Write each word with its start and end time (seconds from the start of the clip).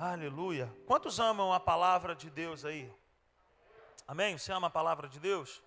Aleluia. 0.00 0.72
Quantos 0.86 1.18
amam 1.18 1.52
a 1.52 1.58
palavra 1.58 2.14
de 2.14 2.30
Deus 2.30 2.64
aí? 2.64 2.88
Amém? 4.06 4.38
Você 4.38 4.52
ama 4.52 4.68
a 4.68 4.70
palavra 4.70 5.08
de 5.08 5.18
Deus? 5.18 5.60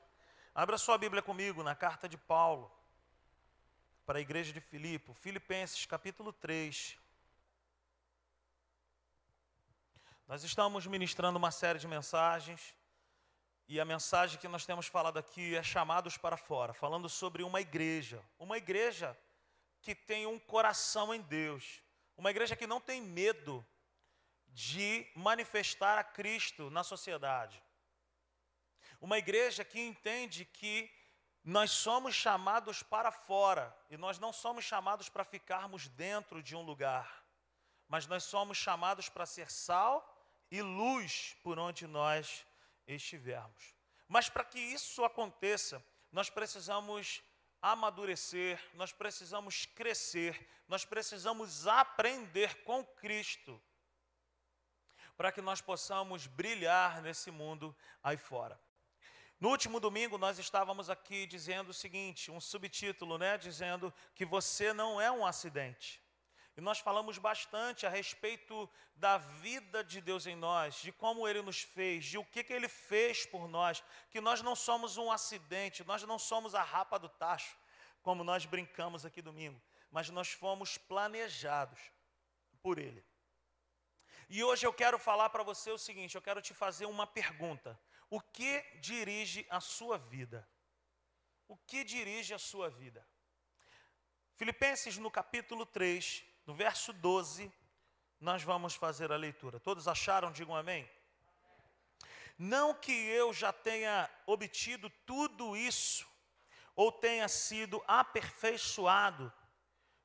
Abra 0.56 0.78
sua 0.78 0.98
Bíblia 0.98 1.22
comigo 1.22 1.62
na 1.64 1.76
carta 1.76 2.08
de 2.08 2.18
Paulo 2.18 2.72
para 4.06 4.20
a 4.20 4.22
igreja 4.22 4.54
de 4.54 4.62
Filipe, 4.62 5.14
Filipenses 5.16 5.86
capítulo 5.86 6.32
3. 6.32 6.98
Nós 10.30 10.46
estamos 10.46 10.88
ministrando 10.88 11.38
uma 11.38 11.52
série 11.52 11.80
de 11.80 11.88
mensagens 11.90 12.74
e 13.68 13.82
a 13.82 13.84
mensagem 13.84 14.40
que 14.40 14.48
nós 14.48 14.66
temos 14.66 14.88
falado 14.88 15.20
aqui 15.20 15.58
é 15.58 15.62
chamados 15.62 16.16
para 16.16 16.38
fora, 16.38 16.72
falando 16.72 17.10
sobre 17.10 17.44
uma 17.44 17.60
igreja, 17.60 18.24
uma 18.40 18.58
igreja 18.58 19.14
que 19.82 19.94
tem 19.94 20.26
um 20.26 20.40
coração 20.40 21.14
em 21.14 21.20
Deus, 21.20 21.84
uma 22.16 22.32
igreja 22.32 22.56
que 22.56 22.66
não 22.66 22.80
tem 22.80 23.02
medo 23.02 23.66
de 24.52 25.08
manifestar 25.16 25.98
a 25.98 26.04
Cristo 26.04 26.70
na 26.70 26.84
sociedade. 26.84 27.62
Uma 29.00 29.18
igreja 29.18 29.64
que 29.64 29.80
entende 29.80 30.46
que 30.46 30.92
nós 31.44 31.72
somos 31.72 32.14
chamados 32.14 32.84
para 32.84 33.12
fora 33.12 33.76
e 33.90 33.98
nós 33.98 34.20
não 34.20 34.32
somos 34.32 34.64
chamados 34.64 35.10
para 35.10 35.24
ficarmos 35.24 35.88
dentro 35.88 36.44
de 36.44 36.56
um 36.56 36.62
lugar, 36.62 37.26
mas 37.88 38.06
nós 38.06 38.24
somos 38.26 38.58
chamados 38.58 39.10
para 39.10 39.26
ser 39.26 39.50
sal 39.50 40.08
e 40.52 40.62
luz 40.62 41.36
por 41.42 41.58
onde 41.58 41.88
nós 41.88 42.46
estivermos. 42.86 43.74
Mas 44.08 44.30
para 44.30 44.44
que 44.44 44.60
isso 44.60 45.04
aconteça, 45.04 45.84
nós 46.12 46.30
precisamos 46.30 47.24
amadurecer, 47.62 48.62
nós 48.74 48.92
precisamos 48.92 49.66
crescer, 49.66 50.48
nós 50.68 50.84
precisamos 50.84 51.66
aprender 51.66 52.64
com 52.64 52.84
Cristo 52.84 53.62
para 55.18 55.32
que 55.32 55.42
nós 55.42 55.62
possamos 55.62 56.28
brilhar 56.28 57.02
nesse 57.02 57.32
mundo 57.32 57.76
aí 58.04 58.18
fora. 58.18 58.60
No 59.40 59.50
último 59.50 59.80
domingo 59.80 60.18
nós 60.18 60.38
estávamos 60.38 60.90
aqui 60.90 61.26
dizendo 61.26 61.70
o 61.70 61.74
seguinte, 61.74 62.30
um 62.30 62.40
subtítulo, 62.40 63.18
né, 63.18 63.38
dizendo 63.38 63.94
que 64.14 64.24
você 64.24 64.72
não 64.72 65.02
é 65.02 65.12
um 65.12 65.26
acidente. 65.26 66.02
E 66.56 66.62
nós 66.62 66.80
falamos 66.80 67.18
bastante 67.18 67.86
a 67.86 67.90
respeito 67.90 68.70
da 68.96 69.18
vida 69.18 69.84
de 69.84 70.02
Deus 70.02 70.28
em 70.28 70.36
nós, 70.36 70.76
de 70.76 70.92
como 70.92 71.28
Ele 71.28 71.42
nos 71.42 71.62
fez, 71.62 72.06
de 72.06 72.18
o 72.18 72.26
que, 72.26 72.44
que 72.44 72.54
Ele 72.54 72.68
fez 72.68 73.26
por 73.26 73.48
nós, 73.48 73.84
que 74.10 74.20
nós 74.20 74.42
não 74.42 74.56
somos 74.56 74.98
um 74.98 75.12
acidente, 75.12 75.84
nós 75.86 76.04
não 76.04 76.20
somos 76.20 76.54
a 76.54 76.62
rapa 76.62 77.00
do 77.00 77.10
tacho, 77.10 77.58
como 78.04 78.24
nós 78.24 78.46
brincamos 78.46 79.06
aqui 79.06 79.22
domingo, 79.22 79.62
mas 79.90 80.10
nós 80.10 80.32
fomos 80.32 80.78
planejados 80.78 81.80
por 82.62 82.78
Ele. 82.78 83.04
E 84.34 84.42
hoje 84.46 84.66
eu 84.66 84.72
quero 84.72 84.98
falar 84.98 85.30
para 85.30 85.44
você 85.44 85.72
o 85.72 85.78
seguinte: 85.78 86.16
eu 86.16 86.22
quero 86.22 86.42
te 86.42 86.54
fazer 86.54 86.86
uma 86.86 87.06
pergunta. 87.06 87.78
O 88.10 88.22
que 88.22 88.64
dirige 88.80 89.46
a 89.50 89.60
sua 89.60 89.98
vida? 89.98 90.48
O 91.50 91.58
que 91.58 91.84
dirige 91.84 92.34
a 92.34 92.40
sua 92.40 92.70
vida? 92.70 93.06
Filipenses 94.38 94.98
no 94.98 95.12
capítulo 95.12 95.66
3, 95.66 96.24
no 96.46 96.54
verso 96.54 96.94
12, 96.94 97.52
nós 98.22 98.42
vamos 98.42 98.74
fazer 98.74 99.12
a 99.12 99.18
leitura. 99.18 99.60
Todos 99.60 99.86
acharam? 99.86 100.32
Digam 100.32 100.56
amém. 100.56 100.90
Não 102.40 102.74
que 102.74 102.94
eu 102.94 103.34
já 103.34 103.52
tenha 103.52 104.10
obtido 104.26 104.90
tudo 105.06 105.58
isso, 105.58 106.08
ou 106.74 106.90
tenha 106.90 107.28
sido 107.28 107.84
aperfeiçoado, 107.86 109.32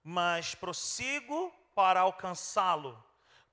mas 0.03 0.53
prossigo 0.57 1.55
para 1.77 2.01
alcançá-lo 2.01 3.07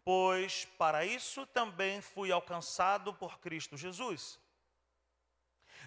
pois 0.03 0.65
para 0.77 1.05
isso 1.05 1.45
também 1.47 2.01
fui 2.01 2.31
alcançado 2.31 3.13
por 3.13 3.39
Cristo 3.39 3.77
Jesus. 3.77 4.39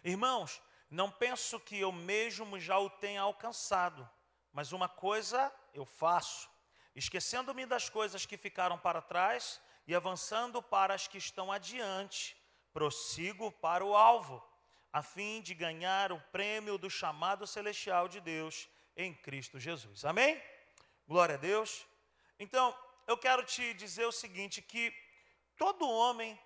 Irmãos, 0.03 0.63
não 0.91 1.11
penso 1.11 1.59
que 1.61 1.79
eu 1.79 1.93
mesmo 1.93 2.59
já 2.59 2.79
o 2.79 2.89
tenha 2.89 3.23
alcançado, 3.23 4.09
mas 4.53 4.73
uma 4.73 4.89
coisa 4.89 5.53
eu 5.75 5.85
faço, 5.85 6.49
esquecendo-me 6.95 7.67
das 7.67 7.89
coisas 7.89 8.25
que 8.25 8.37
ficaram 8.37 8.79
para 8.79 9.03
trás 9.03 9.61
e 9.87 9.95
avançando 9.95 10.63
para 10.63 10.95
as 10.95 11.07
que 11.07 11.19
estão 11.19 11.53
adiante, 11.53 12.37
prossigo 12.73 13.51
para 13.53 13.85
o 13.85 13.95
alvo, 13.95 14.43
a 14.93 15.03
fim 15.03 15.43
de 15.43 15.55
ganhar 15.55 16.11
o 16.13 16.21
prêmio 16.33 16.79
do 16.79 16.89
chamado 16.89 17.47
celestial 17.47 18.09
de 18.09 18.21
Deus 18.21 18.69
em 18.97 19.13
Cristo 19.13 19.59
Jesus. 19.59 20.05
Amém? 20.05 20.43
Glória 21.07 21.35
a 21.35 21.39
Deus. 21.39 21.87
Então, 22.39 22.77
eu 23.07 23.17
quero 23.17 23.45
te 23.45 23.75
dizer 23.75 24.05
o 24.07 24.13
seguinte: 24.13 24.61
que 24.61 24.93
todo 25.57 25.89
homem 25.89 26.39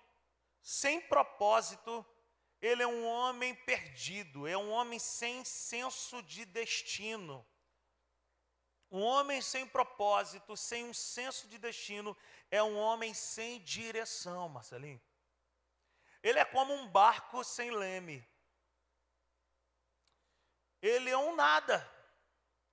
sem 0.61 1.01
propósito, 1.01 2.05
ele 2.61 2.83
é 2.83 2.87
um 2.87 3.05
homem 3.05 3.55
perdido, 3.55 4.47
é 4.47 4.55
um 4.55 4.69
homem 4.69 4.99
sem 4.99 5.43
senso 5.43 6.21
de 6.23 6.45
destino. 6.45 7.45
Um 8.91 9.01
homem 9.01 9.41
sem 9.41 9.65
propósito, 9.65 10.55
sem 10.57 10.83
um 10.83 10.93
senso 10.93 11.47
de 11.47 11.57
destino, 11.57 12.15
é 12.51 12.61
um 12.61 12.77
homem 12.77 13.13
sem 13.13 13.61
direção, 13.61 14.49
Marcelinho. 14.49 15.01
Ele 16.21 16.37
é 16.37 16.45
como 16.45 16.73
um 16.73 16.87
barco 16.87 17.43
sem 17.43 17.71
leme. 17.71 18.23
Ele 20.81 21.09
é 21.09 21.17
um 21.17 21.35
nada. 21.35 21.89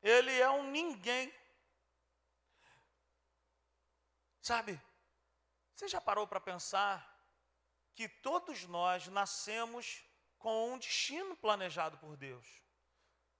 Ele 0.03 0.33
é 0.33 0.51
um 0.51 0.71
ninguém. 0.71 1.33
Sabe, 4.49 4.81
você 5.75 5.87
já 5.89 6.01
parou 6.01 6.27
para 6.27 6.41
pensar 6.41 6.97
que 7.95 8.09
todos 8.09 8.65
nós 8.65 9.07
nascemos 9.09 10.03
com 10.39 10.73
um 10.73 10.79
destino 10.79 11.37
planejado 11.37 11.99
por 11.99 12.17
Deus? 12.17 12.47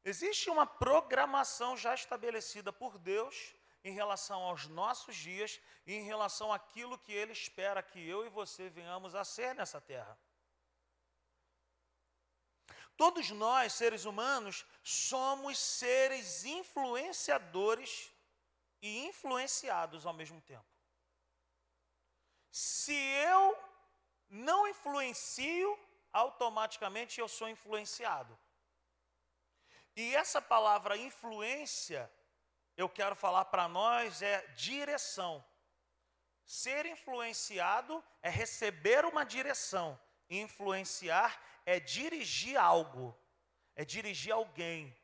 Existe 0.05 0.51
uma 0.51 0.67
programação 0.67 1.79
já 1.79 1.95
estabelecida 1.95 2.71
por 2.75 2.99
Deus 2.99 3.55
em 3.83 3.95
relação 3.95 4.43
aos 4.43 4.67
nossos 4.67 5.17
dias 5.17 5.59
e 5.87 5.95
em 5.95 6.03
relação 6.03 6.53
àquilo 6.53 6.99
que 6.99 7.15
Ele 7.15 7.33
espera 7.33 7.83
que 7.83 8.07
eu 8.07 8.27
e 8.27 8.29
você 8.29 8.69
venhamos 8.69 9.15
a 9.15 9.25
ser 9.25 9.55
nessa 9.55 9.81
terra. 9.81 10.15
Todos 12.99 13.31
nós, 13.31 13.73
seres 13.73 14.05
humanos, 14.05 14.67
somos 14.83 15.59
seres 15.59 16.45
influenciadores 16.45 18.13
e 18.83 19.07
influenciados 19.07 20.05
ao 20.05 20.13
mesmo 20.13 20.39
tempo. 20.43 20.78
Se 22.51 22.95
eu 22.95 23.59
não 24.29 24.67
influencio, 24.69 25.79
automaticamente 26.13 27.21
eu 27.21 27.29
sou 27.29 27.49
influenciado. 27.49 28.39
E 29.97 30.15
essa 30.15 30.41
palavra 30.41 30.97
influência, 30.97 32.11
eu 32.77 32.89
quero 32.89 33.17
falar 33.17 33.47
para 33.47 33.69
nós, 33.69 34.23
é 34.23 34.47
direção. 34.49 35.45
Ser 36.45 36.87
influenciado 36.87 38.03
é 38.23 38.31
receber 38.31 39.05
uma 39.05 39.25
direção. 39.25 40.01
Influenciar 40.31 41.41
é 41.67 41.81
dirigir 41.81 42.57
algo, 42.57 43.17
é 43.75 43.85
dirigir 43.85 44.33
alguém. 44.33 44.97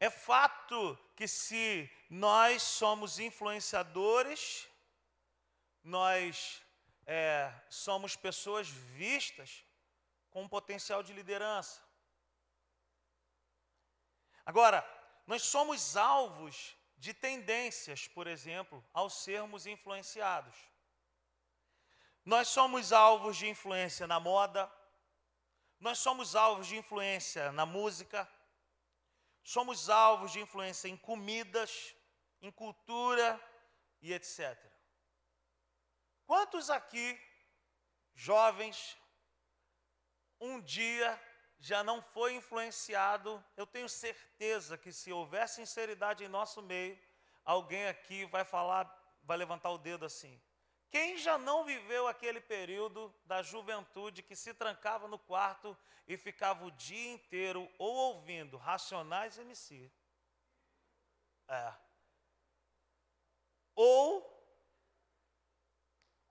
É 0.00 0.10
fato 0.10 0.98
que 1.14 1.28
se 1.28 1.88
nós 2.10 2.62
somos 2.62 3.20
influenciadores, 3.20 4.68
nós 5.82 6.62
é, 7.06 7.52
somos 7.68 8.16
pessoas 8.16 8.68
vistas 8.68 9.64
com 10.30 10.48
potencial 10.48 11.02
de 11.02 11.12
liderança. 11.12 11.82
Agora, 14.44 14.84
nós 15.26 15.42
somos 15.42 15.96
alvos 15.96 16.76
de 16.96 17.12
tendências, 17.12 18.08
por 18.08 18.26
exemplo, 18.26 18.84
ao 18.92 19.10
sermos 19.10 19.66
influenciados. 19.66 20.54
Nós 22.24 22.48
somos 22.48 22.92
alvos 22.92 23.36
de 23.36 23.48
influência 23.48 24.06
na 24.06 24.20
moda, 24.20 24.70
nós 25.80 25.98
somos 25.98 26.36
alvos 26.36 26.68
de 26.68 26.76
influência 26.76 27.50
na 27.50 27.66
música, 27.66 28.28
somos 29.42 29.90
alvos 29.90 30.30
de 30.30 30.40
influência 30.40 30.88
em 30.88 30.96
comidas, 30.96 31.94
em 32.40 32.50
cultura 32.50 33.40
e 34.00 34.12
etc. 34.12 34.71
Quantos 36.32 36.70
aqui, 36.70 37.20
jovens, 38.14 38.96
um 40.40 40.62
dia 40.62 41.20
já 41.58 41.84
não 41.84 42.00
foi 42.00 42.32
influenciado? 42.32 43.44
Eu 43.54 43.66
tenho 43.66 43.86
certeza 43.86 44.78
que 44.78 44.94
se 44.94 45.12
houver 45.12 45.46
sinceridade 45.46 46.24
em 46.24 46.28
nosso 46.28 46.62
meio, 46.62 46.98
alguém 47.44 47.86
aqui 47.86 48.24
vai 48.24 48.46
falar, 48.46 48.82
vai 49.22 49.36
levantar 49.36 49.68
o 49.72 49.76
dedo 49.76 50.06
assim. 50.06 50.40
Quem 50.88 51.18
já 51.18 51.36
não 51.36 51.66
viveu 51.66 52.08
aquele 52.08 52.40
período 52.40 53.14
da 53.26 53.42
juventude 53.42 54.22
que 54.22 54.34
se 54.34 54.54
trancava 54.54 55.06
no 55.06 55.18
quarto 55.18 55.76
e 56.08 56.16
ficava 56.16 56.64
o 56.64 56.70
dia 56.70 57.12
inteiro 57.12 57.70
ou 57.76 57.94
ouvindo 57.94 58.56
Racionais 58.56 59.36
MC? 59.36 59.92
É. 61.46 61.74
Ou 63.74 64.31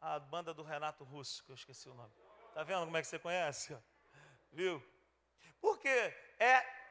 A 0.02 0.20
banda 0.20 0.54
do 0.54 0.64
Renato 0.64 1.04
Russo, 1.04 1.44
que 1.46 1.52
eu 1.52 1.56
esqueci 1.56 1.88
o 1.88 1.94
nome. 1.94 2.12
Tá 2.54 2.64
vendo 2.64 2.86
como 2.86 2.98
é 2.98 3.02
que 3.02 3.08
você 3.08 3.20
conhece? 3.20 3.78
Viu? 4.52 4.84
Porque 5.62 5.88
é 6.40 6.82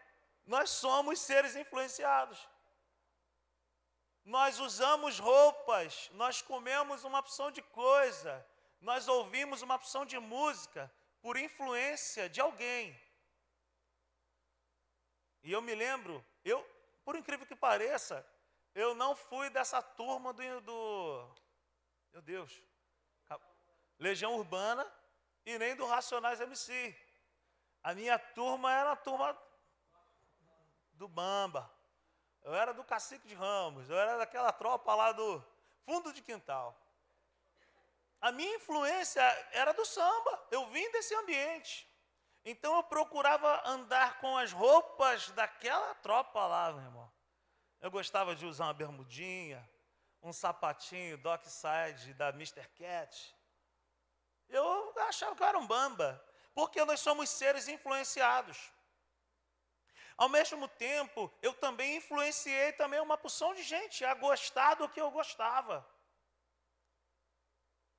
nós 0.46 0.70
somos 0.70 1.20
seres 1.20 1.54
influenciados. 1.54 2.48
Nós 4.24 4.58
usamos 4.58 5.18
roupas, 5.18 6.10
nós 6.14 6.42
comemos 6.42 7.04
uma 7.04 7.18
opção 7.18 7.50
de 7.50 7.62
coisa, 7.62 8.46
nós 8.80 9.08
ouvimos 9.08 9.62
uma 9.62 9.74
opção 9.74 10.04
de 10.04 10.18
música 10.18 10.92
por 11.20 11.36
influência 11.36 12.28
de 12.28 12.40
alguém. 12.40 12.98
E 15.42 15.52
eu 15.52 15.62
me 15.62 15.74
lembro, 15.74 16.24
eu, 16.44 16.64
por 17.04 17.16
incrível 17.16 17.46
que 17.46 17.56
pareça, 17.56 18.26
eu 18.74 18.94
não 18.94 19.16
fui 19.16 19.50
dessa 19.50 19.80
turma 19.80 20.32
do, 20.32 20.60
do 20.60 21.34
meu 22.12 22.22
Deus, 22.22 22.62
Legião 24.00 24.34
Urbana 24.34 24.90
e 25.44 25.58
nem 25.58 25.76
do 25.76 25.86
Racionais 25.86 26.40
MC. 26.40 26.96
A 27.82 27.94
minha 27.94 28.18
turma 28.18 28.72
era 28.72 28.92
a 28.92 28.96
turma 28.96 29.38
do 30.94 31.06
Bamba. 31.06 31.70
Eu 32.42 32.54
era 32.54 32.72
do 32.72 32.82
Cacique 32.82 33.28
de 33.28 33.34
Ramos, 33.34 33.90
eu 33.90 33.98
era 33.98 34.16
daquela 34.16 34.50
tropa 34.50 34.94
lá 34.94 35.12
do 35.12 35.44
fundo 35.84 36.12
de 36.14 36.22
quintal. 36.22 36.74
A 38.18 38.32
minha 38.32 38.56
influência 38.56 39.22
era 39.52 39.72
do 39.72 39.84
samba, 39.84 40.46
eu 40.50 40.66
vim 40.68 40.90
desse 40.92 41.14
ambiente. 41.14 41.86
Então 42.42 42.76
eu 42.76 42.82
procurava 42.82 43.62
andar 43.66 44.18
com 44.18 44.36
as 44.38 44.50
roupas 44.50 45.30
daquela 45.32 45.94
tropa 45.96 46.46
lá, 46.46 46.72
meu 46.72 46.82
irmão. 46.82 47.12
Eu 47.82 47.90
gostava 47.90 48.34
de 48.34 48.46
usar 48.46 48.64
uma 48.64 48.74
bermudinha, 48.74 49.68
um 50.22 50.32
sapatinho 50.32 51.18
Dockside 51.18 52.14
da 52.14 52.30
Mr. 52.30 52.66
Cat. 52.70 53.36
Eu 54.50 54.92
achava 55.08 55.34
que 55.34 55.42
eu 55.42 55.46
era 55.46 55.58
um 55.58 55.66
bamba, 55.66 56.22
porque 56.54 56.84
nós 56.84 57.00
somos 57.00 57.30
seres 57.30 57.68
influenciados. 57.68 58.58
Ao 60.16 60.28
mesmo 60.28 60.68
tempo, 60.68 61.32
eu 61.40 61.54
também 61.54 61.96
influenciei 61.96 62.72
também 62.72 63.00
uma 63.00 63.16
porção 63.16 63.54
de 63.54 63.62
gente 63.62 64.04
a 64.04 64.12
gostar 64.12 64.74
do 64.74 64.88
que 64.88 65.00
eu 65.00 65.10
gostava. 65.10 65.86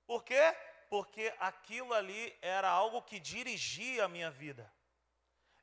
Por 0.06 0.24
quê? 0.24 0.56
Porque 0.89 1.33
aquilo 1.39 1.94
ali 1.94 2.38
era 2.42 2.69
algo 2.69 3.01
que 3.01 3.19
dirigia 3.19 4.06
a 4.06 4.09
minha 4.09 4.30
vida. 4.30 4.71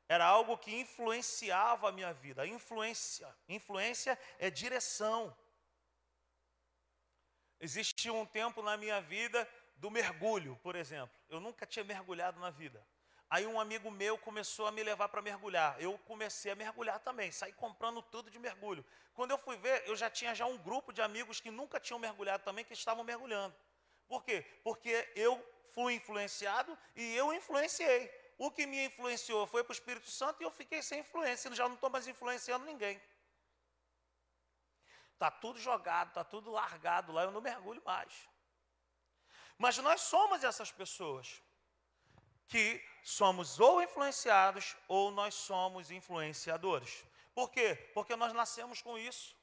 Era 0.07 0.25
algo 0.25 0.57
que 0.57 0.75
influenciava 0.75 1.87
a 1.87 1.91
minha 1.91 2.11
vida. 2.11 2.47
Influência, 2.47 3.33
influência 3.47 4.19
é 4.39 4.49
direção. 4.49 5.37
Existiu 7.59 8.15
um 8.15 8.25
tempo 8.25 8.63
na 8.63 8.75
minha 8.75 8.99
vida 9.01 9.47
do 9.79 9.89
mergulho, 9.89 10.57
por 10.61 10.75
exemplo. 10.75 11.15
Eu 11.29 11.39
nunca 11.39 11.65
tinha 11.65 11.83
mergulhado 11.83 12.39
na 12.39 12.49
vida. 12.49 12.85
Aí 13.29 13.45
um 13.45 13.59
amigo 13.59 13.91
meu 13.91 14.17
começou 14.17 14.65
a 14.67 14.71
me 14.71 14.83
levar 14.83 15.07
para 15.09 15.21
mergulhar. 15.21 15.79
Eu 15.79 15.97
comecei 15.99 16.51
a 16.51 16.55
mergulhar 16.55 16.99
também, 16.99 17.31
saí 17.31 17.53
comprando 17.53 18.01
tudo 18.01 18.29
de 18.31 18.39
mergulho. 18.39 18.83
Quando 19.13 19.31
eu 19.31 19.37
fui 19.37 19.55
ver, 19.57 19.83
eu 19.87 19.95
já 19.95 20.09
tinha 20.09 20.33
já 20.33 20.45
um 20.45 20.57
grupo 20.57 20.91
de 20.91 21.01
amigos 21.01 21.39
que 21.39 21.51
nunca 21.51 21.79
tinham 21.79 21.99
mergulhado 21.99 22.43
também, 22.43 22.65
que 22.65 22.73
estavam 22.73 23.03
mergulhando. 23.03 23.55
Por 24.07 24.23
quê? 24.23 24.43
Porque 24.63 25.11
eu 25.15 25.43
fui 25.69 25.93
influenciado 25.93 26.77
e 26.95 27.15
eu 27.15 27.31
influenciei. 27.33 28.11
O 28.37 28.49
que 28.49 28.65
me 28.65 28.85
influenciou 28.85 29.45
foi 29.45 29.63
para 29.63 29.71
o 29.71 29.73
Espírito 29.73 30.09
Santo 30.09 30.41
e 30.41 30.45
eu 30.45 30.51
fiquei 30.51 30.81
sem 30.81 31.01
influência, 31.01 31.53
já 31.53 31.67
não 31.67 31.75
estou 31.75 31.89
mais 31.89 32.07
influenciando 32.07 32.65
ninguém. 32.65 32.99
Está 35.13 35.29
tudo 35.29 35.59
jogado, 35.59 36.07
está 36.07 36.23
tudo 36.23 36.49
largado 36.49 37.11
lá, 37.11 37.23
eu 37.23 37.31
não 37.31 37.41
mergulho 37.41 37.81
mais. 37.85 38.28
Mas 39.59 39.77
nós 39.79 39.99
somos 39.99 40.41
essas 40.41 40.71
pessoas 40.71 41.43
que 42.47 42.81
somos 43.03 43.59
ou 43.59 43.83
influenciados 43.83 44.75
ou 44.87 45.11
nós 45.11 45.35
somos 45.35 45.91
influenciadores. 45.91 47.03
Por 47.35 47.51
quê? 47.51 47.75
Porque 47.93 48.15
nós 48.15 48.31
nascemos 48.33 48.81
com 48.81 48.97
isso. 48.97 49.35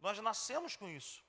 Nós 0.00 0.18
nascemos 0.18 0.74
com 0.74 0.88
isso. 0.88 1.22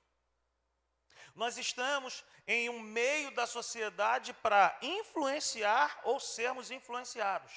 Nós 1.32 1.56
estamos 1.58 2.24
em 2.44 2.68
um 2.68 2.80
meio 2.80 3.30
da 3.30 3.46
sociedade 3.46 4.34
para 4.34 4.76
influenciar 4.82 6.00
ou 6.02 6.18
sermos 6.18 6.72
influenciados. 6.72 7.52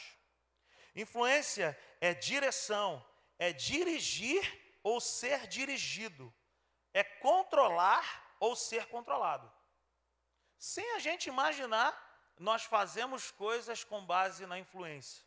Influência 0.95 1.77
é 1.99 2.13
direção, 2.13 3.03
é 3.39 3.51
dirigir 3.51 4.77
ou 4.83 5.01
ser 5.01 5.47
dirigido, 5.47 6.31
é 6.93 7.03
controlar 7.03 8.35
ou 8.39 8.55
ser 8.55 8.85
controlado. 8.87 9.58
Sem 10.59 10.91
a 10.95 10.99
gente 10.99 11.29
imaginar 11.29 12.07
nós 12.37 12.63
fazemos 12.63 13.31
coisas 13.31 13.83
com 13.83 14.05
base 14.05 14.45
na 14.45 14.59
influência. 14.59 15.23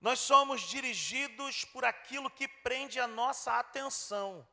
Nós 0.00 0.20
somos 0.20 0.60
dirigidos 0.62 1.64
por 1.64 1.84
aquilo 1.84 2.30
que 2.30 2.46
prende 2.46 3.00
a 3.00 3.06
nossa 3.06 3.58
atenção. 3.58 4.46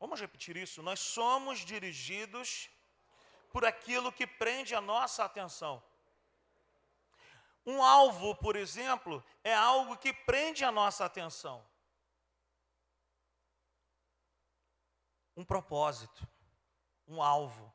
Vamos 0.00 0.20
repetir 0.20 0.56
isso? 0.56 0.82
Nós 0.82 1.00
somos 1.00 1.60
dirigidos 1.60 2.70
por 3.50 3.64
aquilo 3.64 4.12
que 4.12 4.26
prende 4.26 4.74
a 4.74 4.80
nossa 4.80 5.24
atenção. 5.24 5.82
Um 7.66 7.82
alvo, 7.82 8.34
por 8.36 8.56
exemplo, 8.56 9.24
é 9.44 9.54
algo 9.54 9.96
que 9.96 10.12
prende 10.12 10.64
a 10.64 10.72
nossa 10.72 11.04
atenção. 11.04 11.66
Um 15.38 15.44
propósito 15.44 16.26
um 17.08 17.22
alvo. 17.22 17.72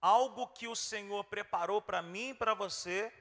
Algo 0.00 0.46
que 0.48 0.68
o 0.68 0.76
Senhor 0.76 1.24
preparou 1.24 1.82
para 1.82 2.00
mim 2.00 2.30
e 2.30 2.34
para 2.34 2.54
você 2.54 3.12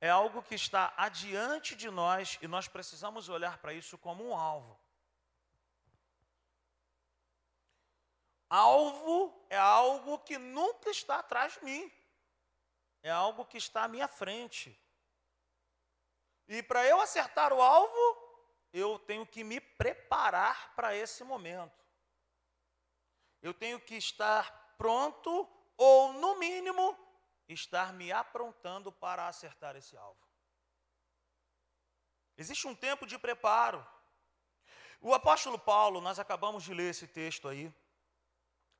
é 0.00 0.08
algo 0.08 0.42
que 0.42 0.54
está 0.54 0.92
adiante 0.96 1.74
de 1.74 1.90
nós 1.90 2.38
e 2.42 2.48
nós 2.48 2.68
precisamos 2.68 3.28
olhar 3.28 3.58
para 3.58 3.72
isso 3.72 3.96
como 3.98 4.28
um 4.28 4.36
alvo. 4.36 4.78
Alvo 8.50 9.46
é 9.50 9.58
algo 9.58 10.18
que 10.20 10.38
nunca 10.38 10.90
está 10.90 11.18
atrás 11.18 11.54
de 11.54 11.64
mim, 11.64 11.92
é 13.02 13.10
algo 13.10 13.44
que 13.44 13.58
está 13.58 13.84
à 13.84 13.88
minha 13.88 14.08
frente. 14.08 14.80
E 16.48 16.62
para 16.62 16.86
eu 16.86 17.00
acertar 17.00 17.52
o 17.52 17.60
alvo, 17.60 18.48
eu 18.72 18.98
tenho 19.00 19.26
que 19.26 19.44
me 19.44 19.60
preparar 19.60 20.74
para 20.74 20.94
esse 20.94 21.22
momento 21.22 21.87
eu 23.42 23.54
tenho 23.54 23.80
que 23.80 23.96
estar 23.96 24.74
pronto, 24.76 25.48
ou, 25.76 26.12
no 26.14 26.38
mínimo, 26.38 26.96
estar 27.48 27.92
me 27.92 28.12
aprontando 28.12 28.90
para 28.92 29.28
acertar 29.28 29.76
esse 29.76 29.96
alvo. 29.96 30.28
Existe 32.36 32.66
um 32.66 32.74
tempo 32.74 33.06
de 33.06 33.18
preparo. 33.18 33.84
O 35.00 35.14
apóstolo 35.14 35.58
Paulo, 35.58 36.00
nós 36.00 36.18
acabamos 36.18 36.64
de 36.64 36.74
ler 36.74 36.90
esse 36.90 37.06
texto 37.06 37.48
aí, 37.48 37.72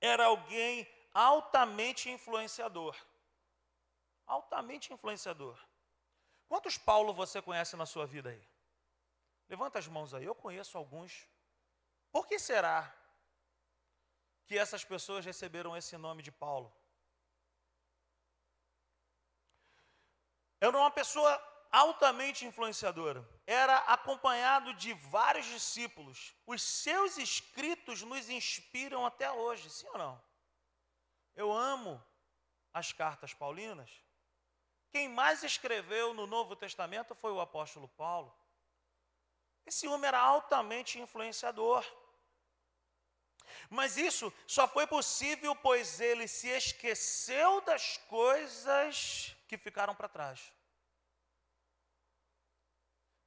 era 0.00 0.26
alguém 0.26 0.88
altamente 1.12 2.10
influenciador. 2.10 2.96
Altamente 4.26 4.92
influenciador. 4.92 5.58
Quantos 6.48 6.78
Paulo 6.78 7.12
você 7.12 7.40
conhece 7.42 7.76
na 7.76 7.86
sua 7.86 8.06
vida 8.06 8.30
aí? 8.30 8.48
Levanta 9.48 9.78
as 9.78 9.86
mãos 9.86 10.12
aí, 10.14 10.24
eu 10.24 10.34
conheço 10.34 10.76
alguns. 10.76 11.26
Por 12.10 12.26
que 12.26 12.38
será 12.38 12.94
que 14.48 14.58
essas 14.58 14.82
pessoas 14.82 15.26
receberam 15.26 15.76
esse 15.76 15.96
nome 15.98 16.22
de 16.22 16.32
Paulo. 16.32 16.72
Era 20.58 20.76
uma 20.76 20.90
pessoa 20.90 21.30
altamente 21.70 22.46
influenciadora. 22.46 23.28
Era 23.46 23.76
acompanhado 23.80 24.72
de 24.72 24.94
vários 24.94 25.44
discípulos. 25.44 26.34
Os 26.46 26.62
seus 26.62 27.18
escritos 27.18 28.02
nos 28.02 28.30
inspiram 28.30 29.04
até 29.04 29.30
hoje, 29.30 29.68
sim 29.68 29.86
ou 29.88 29.98
não? 29.98 30.24
Eu 31.36 31.52
amo 31.52 32.02
as 32.72 32.90
cartas 32.90 33.34
paulinas. 33.34 33.90
Quem 34.90 35.10
mais 35.10 35.42
escreveu 35.42 36.14
no 36.14 36.26
Novo 36.26 36.56
Testamento 36.56 37.14
foi 37.14 37.32
o 37.32 37.40
apóstolo 37.40 37.86
Paulo. 37.86 38.34
Esse 39.66 39.86
homem 39.86 40.08
era 40.08 40.18
altamente 40.18 40.98
influenciador. 40.98 41.84
Mas 43.70 43.96
isso 43.96 44.32
só 44.46 44.66
foi 44.66 44.86
possível 44.86 45.54
pois 45.56 46.00
ele 46.00 46.26
se 46.28 46.48
esqueceu 46.48 47.60
das 47.62 47.96
coisas 48.08 49.34
que 49.46 49.56
ficaram 49.56 49.94
para 49.94 50.08
trás. 50.08 50.52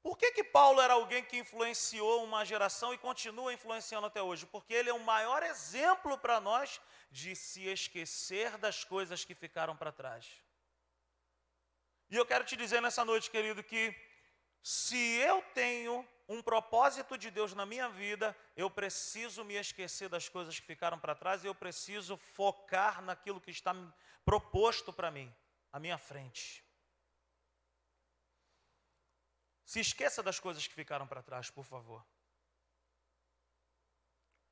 Por 0.02 0.18
que, 0.18 0.32
que 0.32 0.44
Paulo 0.44 0.82
era 0.82 0.94
alguém 0.94 1.24
que 1.24 1.38
influenciou 1.38 2.24
uma 2.24 2.44
geração 2.44 2.92
e 2.94 2.98
continua 2.98 3.54
influenciando 3.54 4.08
até 4.08 4.22
hoje? 4.22 4.48
Porque 4.48 4.74
ele 4.74 4.90
é 4.90 4.94
o 4.94 5.00
maior 5.00 5.44
exemplo 5.44 6.18
para 6.18 6.40
nós 6.40 6.82
de 7.12 7.36
se 7.36 7.68
esquecer 7.68 8.58
das 8.58 8.84
coisas 8.84 9.24
que 9.24 9.36
ficaram 9.36 9.76
para 9.76 9.92
trás. 9.92 10.26
E 12.10 12.16
eu 12.16 12.26
quero 12.26 12.44
te 12.44 12.56
dizer 12.56 12.82
nessa 12.82 13.06
noite, 13.06 13.30
querido, 13.30 13.64
que 13.64 13.96
se 14.64 14.98
eu 15.18 15.42
tenho 15.54 16.08
um 16.32 16.42
propósito 16.42 17.18
de 17.18 17.30
Deus 17.30 17.54
na 17.54 17.66
minha 17.66 17.90
vida, 17.90 18.36
eu 18.56 18.70
preciso 18.70 19.44
me 19.44 19.56
esquecer 19.56 20.08
das 20.08 20.30
coisas 20.30 20.58
que 20.58 20.66
ficaram 20.66 20.98
para 20.98 21.14
trás 21.14 21.44
e 21.44 21.48
eu 21.48 21.54
preciso 21.54 22.16
focar 22.16 23.02
naquilo 23.02 23.42
que 23.42 23.52
está 23.52 23.74
proposto 24.24 24.94
para 24.94 25.12
mim, 25.12 25.34
à 25.74 25.80
minha 25.80 25.98
frente. 25.98 26.64
Se 29.66 29.82
esqueça 29.82 30.24
das 30.24 30.40
coisas 30.40 30.66
que 30.66 30.74
ficaram 30.74 31.06
para 31.06 31.22
trás, 31.22 31.50
por 31.50 31.66
favor. 31.66 32.06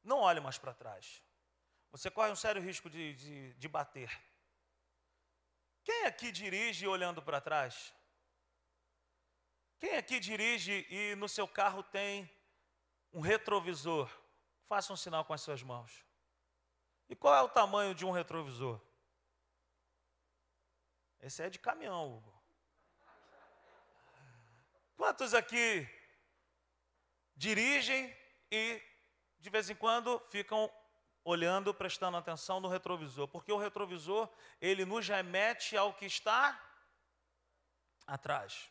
Não 0.04 0.20
olhe 0.20 0.42
mais 0.42 0.58
para 0.58 0.74
trás. 0.74 1.24
Você 1.92 2.12
corre 2.12 2.32
um 2.32 2.36
sério 2.36 2.62
risco 2.62 2.90
de, 2.90 3.14
de, 3.14 3.54
de 3.54 3.68
bater. 3.68 4.12
Quem 5.84 6.06
aqui 6.06 6.32
dirige 6.32 6.86
olhando 6.86 7.22
para 7.22 7.40
trás? 7.40 7.94
Quem 9.80 9.96
aqui 9.96 10.20
dirige 10.20 10.86
e 10.90 11.16
no 11.16 11.30
seu 11.30 11.48
carro 11.48 11.82
tem 11.82 12.30
um 13.14 13.22
retrovisor? 13.22 14.12
Faça 14.68 14.92
um 14.92 14.98
sinal 14.98 15.24
com 15.24 15.34
as 15.34 15.42
suas 15.42 15.64
mãos. 15.64 16.06
E 17.08 17.16
qual 17.16 17.34
é 17.34 17.42
o 17.42 17.50
tamanho 17.50 17.96
de 17.96 18.06
um 18.06 18.12
retrovisor? 18.12 18.80
Esse 21.22 21.42
é 21.44 21.50
de 21.50 21.58
caminhão, 21.58 22.18
Hugo. 22.18 22.40
Quantos 24.98 25.34
aqui 25.34 25.88
dirigem 27.36 28.14
e 28.52 28.82
de 29.40 29.50
vez 29.50 29.70
em 29.70 29.76
quando 29.76 30.20
ficam 30.30 30.70
olhando, 31.24 31.74
prestando 31.74 32.18
atenção 32.18 32.60
no 32.60 32.68
retrovisor? 32.68 33.30
Porque 33.30 33.52
o 33.52 33.58
retrovisor, 33.58 34.30
ele 34.60 34.84
nos 34.84 35.08
remete 35.08 35.78
ao 35.78 35.94
que 35.94 36.06
está 36.06 36.62
atrás. 38.06 38.70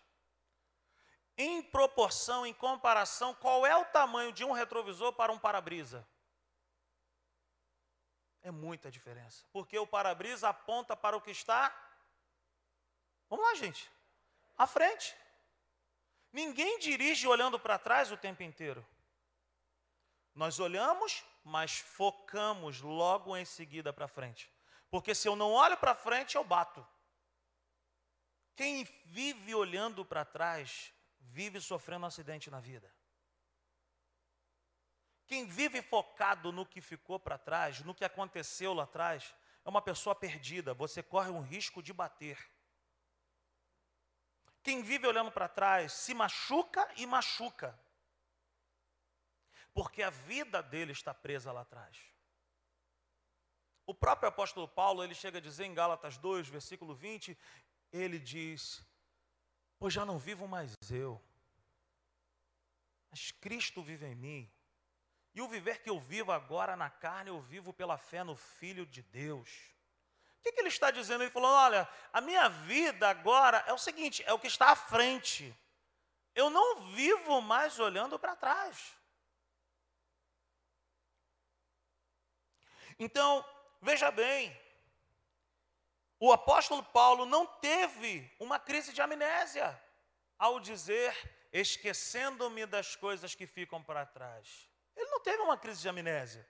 Em 1.40 1.62
proporção, 1.62 2.44
em 2.44 2.52
comparação, 2.52 3.32
qual 3.32 3.64
é 3.64 3.76
o 3.76 3.84
tamanho 3.84 4.32
de 4.32 4.44
um 4.44 4.50
retrovisor 4.50 5.12
para 5.12 5.30
um 5.30 5.38
para-brisa? 5.38 6.04
É 8.42 8.50
muita 8.50 8.90
diferença. 8.90 9.46
Porque 9.52 9.78
o 9.78 9.86
para-brisa 9.86 10.48
aponta 10.48 10.96
para 10.96 11.16
o 11.16 11.20
que 11.20 11.30
está. 11.30 11.72
Vamos 13.30 13.46
lá, 13.46 13.54
gente. 13.54 13.88
À 14.56 14.66
frente. 14.66 15.16
Ninguém 16.32 16.80
dirige 16.80 17.28
olhando 17.28 17.58
para 17.58 17.78
trás 17.78 18.10
o 18.10 18.16
tempo 18.16 18.42
inteiro. 18.42 18.84
Nós 20.34 20.58
olhamos, 20.58 21.24
mas 21.44 21.78
focamos 21.78 22.80
logo 22.80 23.36
em 23.36 23.44
seguida 23.44 23.92
para 23.92 24.08
frente. 24.08 24.52
Porque 24.90 25.14
se 25.14 25.28
eu 25.28 25.36
não 25.36 25.52
olho 25.52 25.76
para 25.76 25.94
frente, 25.94 26.34
eu 26.34 26.42
bato. 26.42 26.84
Quem 28.56 28.82
vive 29.04 29.54
olhando 29.54 30.04
para 30.04 30.24
trás, 30.24 30.92
vive 31.28 31.60
sofrendo 31.60 32.04
um 32.04 32.08
acidente 32.08 32.50
na 32.50 32.60
vida. 32.60 32.92
Quem 35.26 35.46
vive 35.46 35.82
focado 35.82 36.50
no 36.50 36.64
que 36.64 36.80
ficou 36.80 37.20
para 37.20 37.36
trás, 37.36 37.80
no 37.80 37.94
que 37.94 38.04
aconteceu 38.04 38.72
lá 38.72 38.84
atrás, 38.84 39.34
é 39.64 39.68
uma 39.68 39.82
pessoa 39.82 40.14
perdida. 40.14 40.72
Você 40.72 41.02
corre 41.02 41.30
um 41.30 41.42
risco 41.42 41.82
de 41.82 41.92
bater. 41.92 42.38
Quem 44.62 44.82
vive 44.82 45.06
olhando 45.06 45.30
para 45.30 45.48
trás 45.48 45.92
se 45.92 46.14
machuca 46.14 46.90
e 46.96 47.06
machuca. 47.06 47.78
Porque 49.74 50.02
a 50.02 50.10
vida 50.10 50.62
dele 50.62 50.92
está 50.92 51.12
presa 51.12 51.52
lá 51.52 51.60
atrás. 51.60 51.98
O 53.86 53.94
próprio 53.94 54.28
apóstolo 54.28 54.66
Paulo, 54.66 55.04
ele 55.04 55.14
chega 55.14 55.38
a 55.38 55.42
dizer 55.42 55.64
em 55.64 55.74
Gálatas 55.74 56.18
2, 56.18 56.48
versículo 56.48 56.94
20, 56.94 57.38
ele 57.92 58.18
diz: 58.18 58.84
Pois 59.78 59.94
já 59.94 60.04
não 60.04 60.18
vivo 60.18 60.48
mais 60.48 60.72
eu, 60.90 61.22
mas 63.10 63.30
Cristo 63.30 63.82
vive 63.82 64.06
em 64.06 64.14
mim. 64.14 64.52
E 65.34 65.40
o 65.40 65.48
viver 65.48 65.82
que 65.82 65.90
eu 65.90 66.00
vivo 66.00 66.32
agora 66.32 66.74
na 66.76 66.90
carne, 66.90 67.30
eu 67.30 67.40
vivo 67.40 67.72
pela 67.72 67.96
fé 67.96 68.24
no 68.24 68.34
Filho 68.34 68.84
de 68.84 69.02
Deus 69.02 69.78
o 70.38 70.42
que, 70.42 70.52
que 70.52 70.60
ele 70.60 70.68
está 70.68 70.90
dizendo? 70.90 71.22
Ele 71.24 71.30
falou: 71.30 71.50
olha, 71.50 71.88
a 72.12 72.20
minha 72.20 72.48
vida 72.48 73.08
agora 73.08 73.64
é 73.66 73.72
o 73.72 73.78
seguinte, 73.78 74.22
é 74.24 74.32
o 74.32 74.38
que 74.38 74.46
está 74.46 74.70
à 74.70 74.76
frente. 74.76 75.54
Eu 76.34 76.48
não 76.48 76.92
vivo 76.92 77.40
mais 77.40 77.78
olhando 77.78 78.18
para 78.18 78.36
trás. 78.36 78.96
Então, 82.98 83.44
veja 83.80 84.10
bem, 84.10 84.56
o 86.20 86.32
apóstolo 86.32 86.82
Paulo 86.82 87.24
não 87.24 87.46
teve 87.46 88.30
uma 88.40 88.58
crise 88.58 88.92
de 88.92 89.00
amnésia 89.00 89.80
ao 90.38 90.60
dizer, 90.60 91.14
esquecendo-me 91.52 92.66
das 92.66 92.96
coisas 92.96 93.34
que 93.34 93.46
ficam 93.46 93.82
para 93.82 94.06
trás. 94.06 94.68
Ele 94.96 95.10
não 95.10 95.20
teve 95.20 95.42
uma 95.42 95.56
crise 95.56 95.80
de 95.80 95.88
amnésia. 95.88 96.48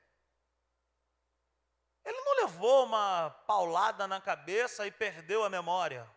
Ele 2.04 2.20
não 2.20 2.36
levou 2.36 2.84
uma 2.84 3.30
paulada 3.46 4.06
na 4.06 4.20
cabeça 4.20 4.86
e 4.86 4.90
perdeu 4.90 5.44
a 5.44 5.50
memória. 5.50 6.08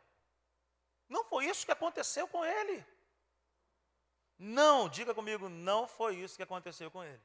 Não 1.10 1.25
foi 1.25 1.46
isso 1.46 1.65
que 1.65 1.72
aconteceu 1.72 2.27
com 2.27 2.46
ele. 2.46 2.86
Não, 4.39 4.88
diga 4.88 5.13
comigo, 5.13 5.50
não 5.50 5.88
foi 5.88 6.15
isso 6.15 6.38
que 6.38 6.43
aconteceu 6.43 6.89
com 6.89 7.03
ele. 7.03 7.22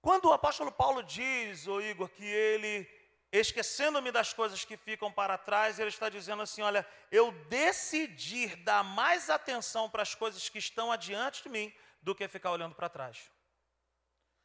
Quando 0.00 0.26
o 0.26 0.32
apóstolo 0.32 0.72
Paulo 0.72 1.02
diz, 1.02 1.66
ô 1.66 1.80
Igor, 1.80 2.08
que 2.08 2.24
ele, 2.24 2.84
esquecendo-me 3.30 4.10
das 4.10 4.32
coisas 4.32 4.64
que 4.64 4.76
ficam 4.76 5.12
para 5.12 5.36
trás, 5.36 5.78
ele 5.78 5.90
está 5.90 6.08
dizendo 6.08 6.42
assim: 6.42 6.62
olha, 6.62 6.86
eu 7.10 7.30
decidi 7.48 8.54
dar 8.56 8.82
mais 8.82 9.28
atenção 9.28 9.88
para 9.90 10.02
as 10.02 10.14
coisas 10.14 10.48
que 10.48 10.58
estão 10.58 10.90
adiante 10.90 11.42
de 11.42 11.48
mim 11.48 11.72
do 12.00 12.14
que 12.14 12.26
ficar 12.28 12.50
olhando 12.50 12.74
para 12.74 12.88
trás. 12.88 13.30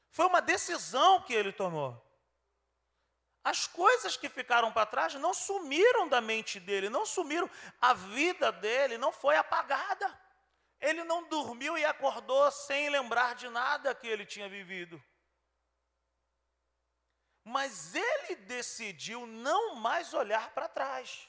Foi 0.10 0.26
uma 0.26 0.42
decisão 0.42 1.22
que 1.22 1.34
ele 1.34 1.52
tomou. 1.52 2.02
As 3.44 3.68
coisas 3.68 4.16
que 4.16 4.30
ficaram 4.30 4.72
para 4.72 4.86
trás 4.86 5.16
não 5.16 5.34
sumiram 5.34 6.08
da 6.08 6.22
mente 6.22 6.60
dele, 6.60 6.90
não 6.90 7.06
sumiram. 7.06 7.50
A 7.82 7.94
vida 7.94 8.52
dele 8.52 8.98
não 8.98 9.12
foi 9.12 9.36
apagada. 9.36 10.18
Ele 10.80 11.04
não 11.04 11.28
dormiu 11.28 11.78
e 11.78 11.84
acordou 11.84 12.50
sem 12.52 12.90
lembrar 12.90 13.36
de 13.36 13.50
nada 13.50 13.96
que 13.96 14.08
ele 14.08 14.26
tinha 14.26 14.48
vivido. 14.48 15.02
Mas 17.44 17.94
ele 17.96 18.36
decidiu 18.36 19.26
não 19.26 19.76
mais 19.76 20.14
olhar 20.14 20.52
para 20.52 20.70
trás. 20.70 21.28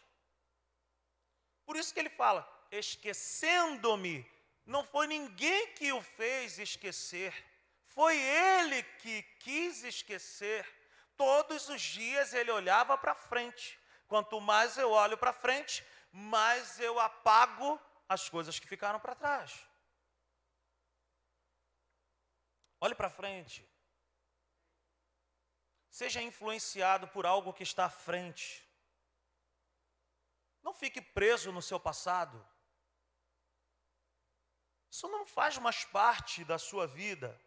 Por 1.65 1.77
isso 1.77 1.93
que 1.93 2.01
ele 2.01 2.11
fala: 2.11 2.49
esquecendo-me, 2.71 4.25
não 4.65 4.85
foi 4.85 5.07
ninguém 5.07 5.73
que 5.75 5.93
o 5.93 6.01
fez 6.01 6.59
esquecer 6.59 7.35
foi 7.95 8.19
ele 8.19 8.83
que 8.83 9.23
quis 9.39 9.85
esquecer. 9.85 10.67
Todos 11.17 11.69
os 11.69 11.81
dias 11.81 12.35
ele 12.35 12.51
olhava 12.51 12.99
para 12.99 13.15
frente. 13.15 13.79
Quanto 14.09 14.41
mais 14.41 14.77
eu 14.77 14.91
olho 14.91 15.17
para 15.17 15.33
frente, 15.33 15.87
mais 16.11 16.81
eu 16.81 16.99
apago 16.99 17.81
as 18.09 18.29
coisas 18.29 18.59
que 18.59 18.67
ficaram 18.67 18.99
para 18.99 19.15
trás. 19.15 19.65
Olhe 22.81 22.97
para 22.97 23.09
frente. 23.09 23.65
Seja 25.95 26.21
influenciado 26.21 27.07
por 27.07 27.25
algo 27.25 27.53
que 27.53 27.63
está 27.63 27.85
à 27.85 27.89
frente. 27.89 28.69
Não 30.61 30.75
fique 30.75 31.01
preso 31.01 31.53
no 31.53 31.63
seu 31.63 31.79
passado. 31.79 32.45
Isso 34.91 35.07
não 35.07 35.25
faz 35.25 35.57
mais 35.57 35.85
parte 35.85 36.45
da 36.45 36.59
sua 36.59 36.85
vida. 36.85 37.41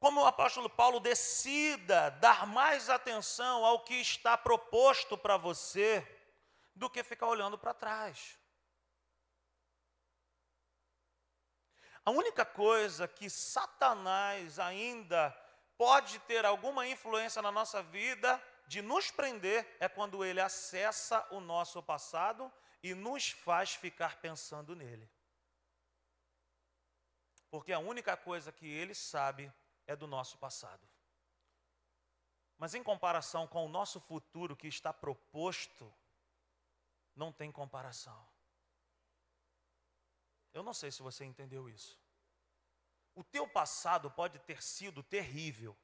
Como 0.00 0.20
o 0.20 0.26
apóstolo 0.26 0.68
Paulo 0.68 0.98
decida 0.98 2.10
dar 2.10 2.44
mais 2.44 2.90
atenção 2.90 3.64
ao 3.64 3.84
que 3.84 3.94
está 3.94 4.36
proposto 4.36 5.16
para 5.16 5.36
você 5.36 6.04
do 6.74 6.90
que 6.90 7.04
ficar 7.04 7.28
olhando 7.28 7.56
para 7.56 7.72
trás. 7.72 8.36
A 12.04 12.10
única 12.10 12.44
coisa 12.44 13.06
que 13.06 13.30
Satanás 13.30 14.58
ainda 14.58 15.30
pode 15.78 16.18
ter 16.20 16.44
alguma 16.44 16.86
influência 16.86 17.40
na 17.40 17.52
nossa 17.52 17.82
vida 17.82 18.42
de 18.66 18.82
nos 18.82 19.10
prender 19.10 19.66
é 19.80 19.88
quando 19.88 20.24
ele 20.24 20.40
acessa 20.40 21.26
o 21.30 21.40
nosso 21.40 21.82
passado 21.82 22.52
e 22.82 22.94
nos 22.94 23.30
faz 23.30 23.74
ficar 23.74 24.20
pensando 24.20 24.74
nele. 24.74 25.08
Porque 27.48 27.72
a 27.72 27.78
única 27.78 28.16
coisa 28.16 28.52
que 28.52 28.66
ele 28.66 28.94
sabe 28.94 29.50
é 29.86 29.96
do 29.96 30.06
nosso 30.06 30.36
passado. 30.36 30.86
Mas 32.58 32.74
em 32.74 32.82
comparação 32.82 33.46
com 33.46 33.64
o 33.64 33.68
nosso 33.68 34.00
futuro 34.00 34.56
que 34.56 34.66
está 34.66 34.92
proposto, 34.92 35.90
não 37.14 37.32
tem 37.32 37.50
comparação. 37.52 38.28
Eu 40.52 40.62
não 40.62 40.74
sei 40.74 40.90
se 40.90 41.00
você 41.00 41.24
entendeu 41.24 41.68
isso. 41.68 41.98
O 43.18 43.24
teu 43.24 43.48
passado 43.48 44.10
pode 44.12 44.38
ter 44.38 44.62
sido 44.62 45.02
terrível, 45.02 45.76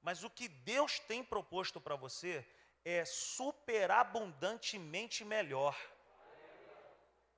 mas 0.00 0.24
o 0.24 0.30
que 0.30 0.48
Deus 0.48 0.98
tem 0.98 1.22
proposto 1.22 1.80
para 1.80 1.94
você 1.94 2.44
é 2.84 3.04
superabundantemente 3.04 5.24
melhor. 5.24 5.80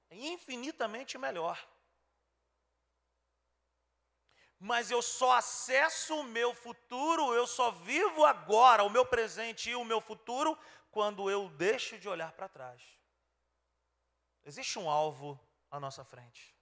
é 0.09 0.17
infinitamente 0.17 1.19
melhor. 1.19 1.63
Mas 4.59 4.91
eu 4.91 5.03
só 5.03 5.33
acesso 5.33 6.21
o 6.21 6.25
meu 6.25 6.55
futuro, 6.55 7.35
eu 7.35 7.47
só 7.47 7.71
vivo 7.71 8.25
agora, 8.25 8.83
o 8.83 8.89
meu 8.89 9.05
presente 9.05 9.69
e 9.69 9.75
o 9.75 9.85
meu 9.85 10.01
futuro, 10.01 10.59
quando 10.91 11.31
eu 11.31 11.51
deixo 11.51 11.99
de 11.99 12.09
olhar 12.09 12.33
para 12.33 12.49
trás. 12.49 12.83
Existe 14.43 14.79
um 14.79 14.89
alvo 14.89 15.39
à 15.71 15.79
nossa 15.79 16.03
frente. 16.03 16.54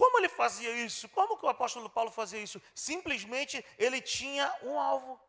Como 0.00 0.18
ele 0.18 0.30
fazia 0.30 0.70
isso? 0.70 1.10
Como 1.10 1.36
que 1.36 1.44
o 1.44 1.48
apóstolo 1.50 1.90
Paulo 1.90 2.10
fazia 2.10 2.40
isso? 2.40 2.58
Simplesmente 2.74 3.62
ele 3.76 4.00
tinha 4.00 4.50
um 4.62 4.80
alvo. 4.80 5.20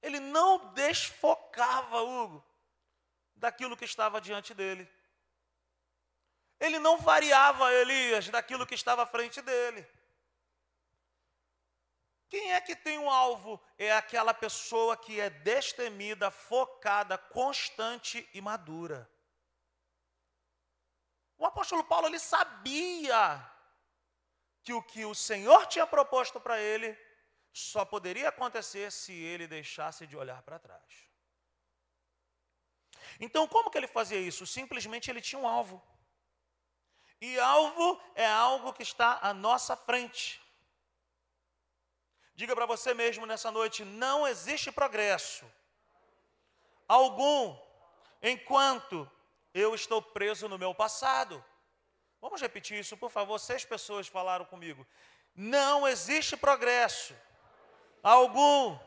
Ele 0.00 0.20
não 0.20 0.72
desfocava, 0.72 2.00
Hugo, 2.00 2.44
daquilo 3.34 3.76
que 3.76 3.84
estava 3.84 4.20
diante 4.20 4.54
dele. 4.54 4.88
Ele 6.60 6.78
não 6.78 6.96
variava, 6.96 7.72
Elias, 7.74 8.28
daquilo 8.28 8.68
que 8.68 8.76
estava 8.76 9.02
à 9.02 9.06
frente 9.06 9.42
dele. 9.42 9.84
Quem 12.28 12.52
é 12.52 12.60
que 12.60 12.76
tem 12.76 13.00
um 13.00 13.10
alvo? 13.10 13.60
É 13.76 13.90
aquela 13.90 14.32
pessoa 14.32 14.96
que 14.96 15.18
é 15.18 15.28
destemida, 15.28 16.30
focada, 16.30 17.18
constante 17.18 18.30
e 18.32 18.40
madura. 18.40 19.10
O 21.42 21.46
apóstolo 21.46 21.82
Paulo 21.82 22.06
ele 22.06 22.20
sabia 22.20 23.20
que 24.62 24.72
o 24.72 24.80
que 24.80 25.04
o 25.04 25.12
Senhor 25.12 25.66
tinha 25.66 25.84
proposto 25.84 26.40
para 26.40 26.60
ele 26.60 26.96
só 27.52 27.84
poderia 27.84 28.28
acontecer 28.28 28.92
se 28.92 29.12
ele 29.12 29.48
deixasse 29.48 30.06
de 30.06 30.16
olhar 30.16 30.40
para 30.42 30.60
trás. 30.60 30.90
Então, 33.18 33.48
como 33.48 33.72
que 33.72 33.76
ele 33.76 33.88
fazia 33.88 34.20
isso? 34.20 34.46
Simplesmente 34.46 35.10
ele 35.10 35.20
tinha 35.20 35.40
um 35.40 35.48
alvo. 35.48 35.82
E 37.20 37.36
alvo 37.40 38.00
é 38.14 38.24
algo 38.24 38.72
que 38.72 38.84
está 38.84 39.18
à 39.20 39.34
nossa 39.34 39.76
frente. 39.76 40.40
Diga 42.36 42.54
para 42.54 42.66
você 42.66 42.94
mesmo 42.94 43.26
nessa 43.26 43.50
noite: 43.50 43.84
não 43.84 44.28
existe 44.28 44.70
progresso 44.70 45.44
algum 46.86 47.58
enquanto 48.22 49.10
eu 49.54 49.74
estou 49.74 50.00
preso 50.00 50.48
no 50.48 50.58
meu 50.58 50.74
passado. 50.74 51.44
Vamos 52.20 52.40
repetir 52.40 52.78
isso, 52.78 52.96
por 52.96 53.10
favor. 53.10 53.38
Seis 53.38 53.64
pessoas 53.64 54.08
falaram 54.08 54.44
comigo. 54.44 54.86
Não 55.34 55.86
existe 55.88 56.36
progresso 56.36 57.14
algum 58.02 58.78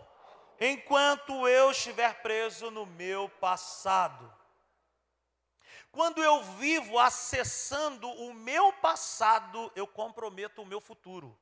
enquanto 0.60 1.48
eu 1.48 1.72
estiver 1.72 2.22
preso 2.22 2.72
no 2.72 2.86
meu 2.86 3.30
passado. 3.30 4.34
Quando 5.92 6.22
eu 6.22 6.44
vivo 6.44 7.00
acessando 7.00 8.10
o 8.10 8.34
meu 8.34 8.74
passado, 8.74 9.72
eu 9.76 9.88
comprometo 9.88 10.62
o 10.62 10.66
meu 10.66 10.82
futuro. 10.82 11.38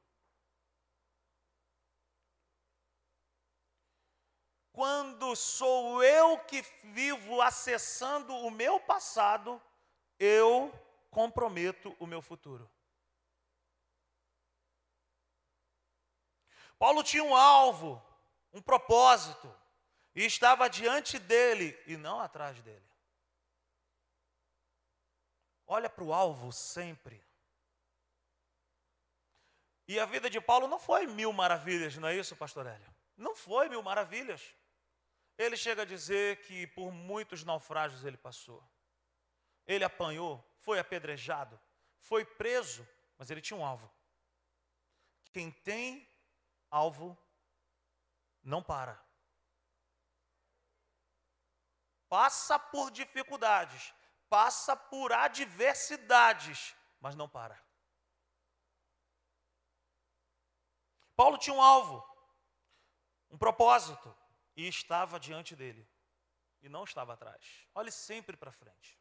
Quando 4.74 5.36
sou 5.36 6.03
eu 6.03 6.39
que 6.39 6.63
vivo 6.84 7.42
acessando 7.44 8.36
o 8.36 8.50
meu 8.50 8.80
passado, 8.80 9.62
eu 10.20 10.74
comprometo 11.12 11.96
o 12.00 12.08
meu 12.08 12.24
futuro. 12.24 12.68
Paulo 16.80 17.03
tinha 17.03 17.24
um 17.24 17.36
alvo, 17.36 18.03
um 18.51 18.60
propósito, 18.60 19.56
e 20.15 20.25
estava 20.25 20.68
diante 20.68 21.20
dele 21.20 21.80
e 21.86 21.96
não 21.96 22.20
atrás 22.20 22.60
dele. 22.62 22.89
Olha 25.68 25.88
para 25.88 26.03
o 26.03 26.12
alvo 26.12 26.51
sempre. 26.51 27.24
E 29.88 30.00
a 30.00 30.05
vida 30.05 30.31
de 30.31 30.42
Paulo 30.42 30.68
não 30.68 30.79
foi 30.79 31.05
mil 31.05 31.31
maravilhas, 31.31 31.96
não 31.96 32.07
é 32.07 32.16
isso, 32.16 32.36
pastor 32.36 32.66
Hélio? 32.66 32.92
Não 33.16 33.36
foi 33.36 33.70
mil 33.70 33.83
maravilhas. 33.83 34.55
Ele 35.37 35.57
chega 35.57 35.81
a 35.81 35.85
dizer 35.85 36.41
que 36.41 36.67
por 36.67 36.91
muitos 36.91 37.43
naufrágios 37.43 38.05
ele 38.05 38.17
passou. 38.17 38.63
Ele 39.65 39.83
apanhou, 39.83 40.43
foi 40.59 40.79
apedrejado, 40.79 41.59
foi 42.00 42.24
preso, 42.24 42.87
mas 43.17 43.29
ele 43.31 43.41
tinha 43.41 43.57
um 43.57 43.65
alvo. 43.65 43.91
Quem 45.31 45.51
tem 45.51 46.07
alvo 46.69 47.17
não 48.43 48.61
para. 48.61 49.01
Passa 52.07 52.59
por 52.59 52.91
dificuldades, 52.91 53.93
passa 54.29 54.75
por 54.75 55.11
adversidades, 55.11 56.75
mas 57.00 57.15
não 57.15 57.27
para. 57.27 57.59
Paulo 61.15 61.37
tinha 61.37 61.55
um 61.55 61.61
alvo, 61.61 62.03
um 63.29 63.37
propósito, 63.37 64.15
e 64.55 64.68
estava 64.68 65.20
diante 65.20 65.55
dele, 65.55 65.87
e 66.61 66.70
não 66.70 66.83
estava 66.83 67.13
atrás. 67.13 67.68
Olhe 67.74 67.92
sempre 67.92 68.37
para 68.37 68.51
frente. 68.51 69.00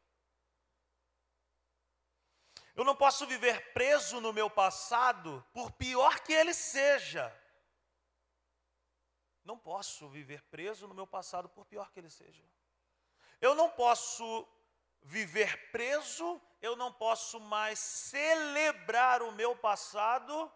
Eu 2.75 2.83
não 2.83 2.95
posso 2.95 3.27
viver 3.27 3.71
preso 3.73 4.19
no 4.19 4.33
meu 4.33 4.49
passado, 4.49 5.45
por 5.53 5.71
pior 5.71 6.19
que 6.21 6.33
ele 6.33 6.53
seja. 6.53 7.31
Não 9.43 9.57
posso 9.57 10.09
viver 10.09 10.41
preso 10.43 10.87
no 10.87 10.95
meu 10.95 11.05
passado, 11.05 11.49
por 11.49 11.65
pior 11.65 11.91
que 11.91 11.99
ele 11.99 12.09
seja. 12.09 12.43
Eu 13.39 13.53
não 13.53 13.69
posso 13.69 14.47
viver 15.03 15.69
preso, 15.71 16.41
eu 16.61 16.75
não 16.75 16.91
posso 16.91 17.39
mais 17.39 17.77
celebrar 17.77 19.21
o 19.21 19.31
meu 19.33 19.55
passado, 19.55 20.51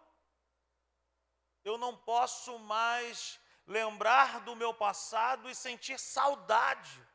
eu 1.62 1.76
não 1.76 1.96
posso 1.96 2.58
mais 2.58 3.38
lembrar 3.68 4.40
do 4.40 4.56
meu 4.56 4.72
passado 4.72 5.48
e 5.48 5.54
sentir 5.54 6.00
saudade. 6.00 7.06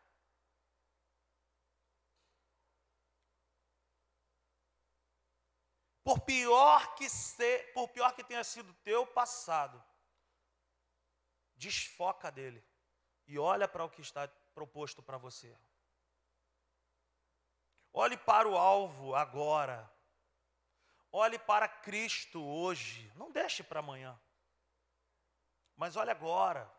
Por 6.04 6.20
pior 6.20 6.94
que 6.96 7.10
ser, 7.10 7.74
por 7.74 7.90
pior 7.90 8.14
que 8.14 8.24
tenha 8.24 8.44
sido 8.44 8.72
teu 8.84 9.08
passado, 9.08 9.84
desfoca 11.56 12.32
dele 12.32 12.64
e 13.26 13.40
olha 13.40 13.68
para 13.68 13.84
o 13.84 13.90
que 13.90 14.02
está 14.02 14.28
proposto 14.54 15.02
para 15.02 15.18
você. 15.18 15.58
Olhe 17.92 18.18
para 18.18 18.48
o 18.48 18.58
alvo 18.58 19.16
agora. 19.16 19.92
Olhe 21.12 21.40
para 21.40 21.68
Cristo 21.68 22.44
hoje. 22.44 23.12
Não 23.16 23.32
deixe 23.32 23.64
para 23.64 23.80
amanhã. 23.80 24.20
Mas 25.76 25.96
olhe 25.96 26.12
agora. 26.12 26.72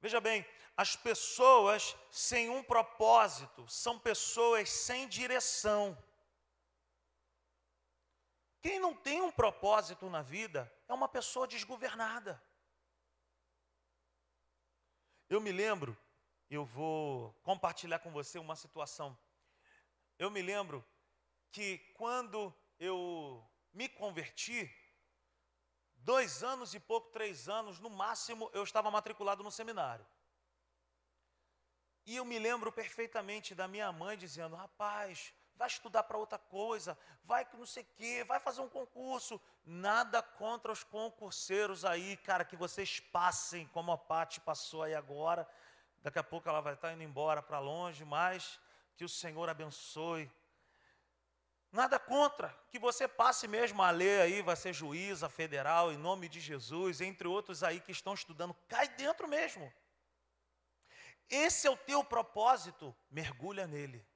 Veja 0.00 0.20
bem, 0.20 0.46
as 0.76 0.94
pessoas 0.94 1.96
sem 2.10 2.48
um 2.48 2.62
propósito 2.62 3.66
são 3.68 3.98
pessoas 3.98 4.70
sem 4.70 5.08
direção. 5.08 5.96
Quem 8.62 8.78
não 8.78 8.94
tem 8.94 9.20
um 9.20 9.30
propósito 9.30 10.08
na 10.08 10.22
vida 10.22 10.72
é 10.88 10.94
uma 10.94 11.08
pessoa 11.08 11.48
desgovernada. 11.48 12.40
Eu 15.28 15.40
me 15.40 15.52
lembro, 15.52 15.96
eu 16.48 16.64
vou 16.64 17.32
compartilhar 17.42 17.98
com 17.98 18.10
você 18.10 18.38
uma 18.38 18.56
situação. 18.56 19.18
Eu 20.18 20.30
me 20.30 20.42
lembro 20.42 20.84
que 21.50 21.78
quando 21.94 22.54
eu 22.78 23.44
me 23.72 23.88
converti, 23.88 24.70
dois 25.98 26.42
anos 26.42 26.74
e 26.74 26.80
pouco, 26.80 27.10
três 27.10 27.48
anos, 27.48 27.78
no 27.78 27.90
máximo, 27.90 28.50
eu 28.52 28.62
estava 28.62 28.90
matriculado 28.90 29.42
no 29.42 29.50
seminário. 29.50 30.06
E 32.06 32.16
eu 32.16 32.24
me 32.24 32.38
lembro 32.38 32.72
perfeitamente 32.72 33.54
da 33.54 33.68
minha 33.68 33.92
mãe 33.92 34.16
dizendo: 34.16 34.56
rapaz, 34.56 35.34
vai 35.54 35.68
estudar 35.68 36.04
para 36.04 36.16
outra 36.16 36.38
coisa, 36.38 36.96
vai 37.24 37.44
que 37.44 37.56
não 37.56 37.66
sei 37.66 37.82
o 37.82 37.86
quê, 37.96 38.24
vai 38.24 38.40
fazer 38.40 38.60
um 38.60 38.68
concurso. 38.68 39.40
Nada 39.66 40.22
contra 40.22 40.72
os 40.72 40.82
concurseiros 40.82 41.84
aí, 41.84 42.16
cara, 42.16 42.44
que 42.44 42.56
vocês 42.56 43.00
passem, 43.00 43.66
como 43.68 43.92
a 43.92 43.98
Pati 43.98 44.40
passou 44.40 44.84
aí 44.84 44.94
agora. 44.94 45.46
Daqui 46.00 46.18
a 46.18 46.24
pouco 46.24 46.48
ela 46.48 46.60
vai 46.60 46.74
estar 46.74 46.92
indo 46.92 47.02
embora 47.02 47.42
para 47.42 47.58
longe, 47.58 48.04
mas 48.04 48.58
que 48.96 49.04
o 49.04 49.08
Senhor 49.08 49.48
abençoe. 49.48 50.30
Nada 51.70 51.98
contra, 51.98 52.48
que 52.70 52.78
você 52.78 53.06
passe 53.06 53.46
mesmo 53.46 53.82
a 53.82 53.90
ler 53.90 54.22
aí, 54.22 54.40
vai 54.40 54.56
ser 54.56 54.72
juíza 54.72 55.28
federal, 55.28 55.92
em 55.92 55.98
nome 55.98 56.28
de 56.28 56.40
Jesus, 56.40 57.00
entre 57.00 57.28
outros 57.28 57.62
aí 57.62 57.80
que 57.80 57.92
estão 57.92 58.14
estudando, 58.14 58.54
cai 58.66 58.88
dentro 58.88 59.28
mesmo. 59.28 59.70
Esse 61.28 61.66
é 61.66 61.70
o 61.70 61.76
teu 61.76 62.02
propósito, 62.02 62.96
mergulha 63.10 63.66
nele. 63.66 64.06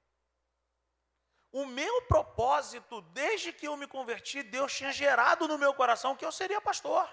O 1.51 1.67
meu 1.67 2.03
propósito, 2.03 3.03
desde 3.03 3.53
que 3.53 3.69
eu 3.69 3.77
me 3.77 3.87
converti, 3.87 4.43
Deus 4.43 4.75
tinha 4.75 4.91
gerado 4.91 5.47
no 5.47 5.59
meu 5.59 5.75
coração 5.75 6.17
que 6.17 6.25
eu 6.25 6.33
seria 6.33 6.63
pastor. 6.63 7.07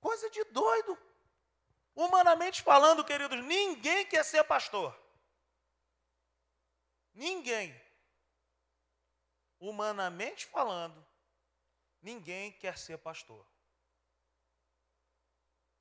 Coisa 0.00 0.30
de 0.30 0.44
doido. 0.44 0.96
Humanamente 1.96 2.62
falando, 2.62 3.04
queridos, 3.04 3.44
ninguém 3.44 4.06
quer 4.06 4.24
ser 4.24 4.44
pastor. 4.44 4.96
Ninguém. 7.12 7.74
Humanamente 9.58 10.46
falando, 10.46 11.06
ninguém 12.00 12.52
quer 12.52 12.78
ser 12.78 12.96
pastor. 12.98 13.46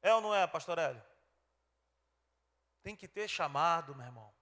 É 0.01 0.13
ou 0.13 0.21
não 0.21 0.35
é, 0.35 0.45
pastor 0.47 0.77
Hélio? 0.77 1.03
Tem 2.81 2.95
que 2.95 3.07
ter 3.07 3.27
chamado, 3.27 3.95
meu 3.95 4.05
irmão. 4.05 4.33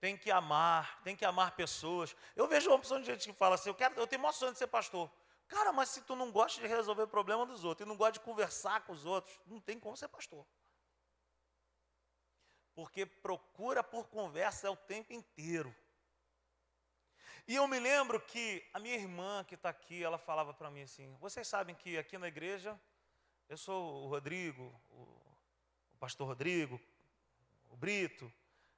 Tem 0.00 0.16
que 0.16 0.30
amar, 0.30 1.02
tem 1.02 1.16
que 1.16 1.24
amar 1.24 1.56
pessoas. 1.56 2.14
Eu 2.36 2.46
vejo 2.46 2.68
uma 2.68 2.76
opção 2.76 3.00
de 3.00 3.06
gente 3.06 3.28
que 3.28 3.32
fala 3.32 3.54
assim: 3.54 3.70
eu, 3.70 3.74
quero, 3.74 3.94
eu 3.94 4.06
tenho 4.06 4.20
maior 4.20 4.32
sonho 4.32 4.52
de 4.52 4.58
ser 4.58 4.66
pastor. 4.66 5.10
Cara, 5.48 5.72
mas 5.72 5.88
se 5.90 6.02
tu 6.02 6.16
não 6.16 6.32
gosta 6.32 6.60
de 6.60 6.66
resolver 6.66 7.02
o 7.02 7.08
problema 7.08 7.46
dos 7.46 7.64
outros 7.64 7.86
e 7.86 7.88
não 7.88 7.96
gosta 7.96 8.12
de 8.12 8.20
conversar 8.20 8.84
com 8.84 8.92
os 8.92 9.04
outros, 9.04 9.40
não 9.46 9.60
tem 9.60 9.78
como 9.78 9.96
ser 9.96 10.08
pastor. 10.08 10.46
Porque 12.74 13.06
procura 13.06 13.82
por 13.82 14.08
conversa 14.08 14.70
o 14.70 14.76
tempo 14.76 15.12
inteiro. 15.12 15.74
E 17.46 17.54
eu 17.54 17.68
me 17.68 17.78
lembro 17.78 18.20
que 18.20 18.64
a 18.72 18.78
minha 18.78 18.96
irmã 18.96 19.44
que 19.44 19.54
está 19.54 19.68
aqui, 19.68 20.02
ela 20.02 20.16
falava 20.16 20.54
para 20.54 20.70
mim 20.70 20.82
assim: 20.82 21.14
vocês 21.20 21.46
sabem 21.46 21.74
que 21.74 21.98
aqui 21.98 22.16
na 22.16 22.28
igreja, 22.28 22.78
eu 23.48 23.56
sou 23.56 24.04
o 24.04 24.08
Rodrigo, 24.08 24.62
o, 24.90 25.02
o 25.92 25.96
pastor 25.98 26.26
Rodrigo, 26.26 26.80
o 27.68 27.76
Brito, 27.76 28.32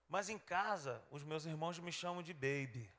mas 0.09 0.29
em 0.29 0.39
casa 0.39 1.03
os 1.11 1.23
meus 1.23 1.47
irmãos 1.47 1.79
me 1.79 1.93
chamam 1.93 2.23
de 2.23 2.35
baby. 2.35 2.93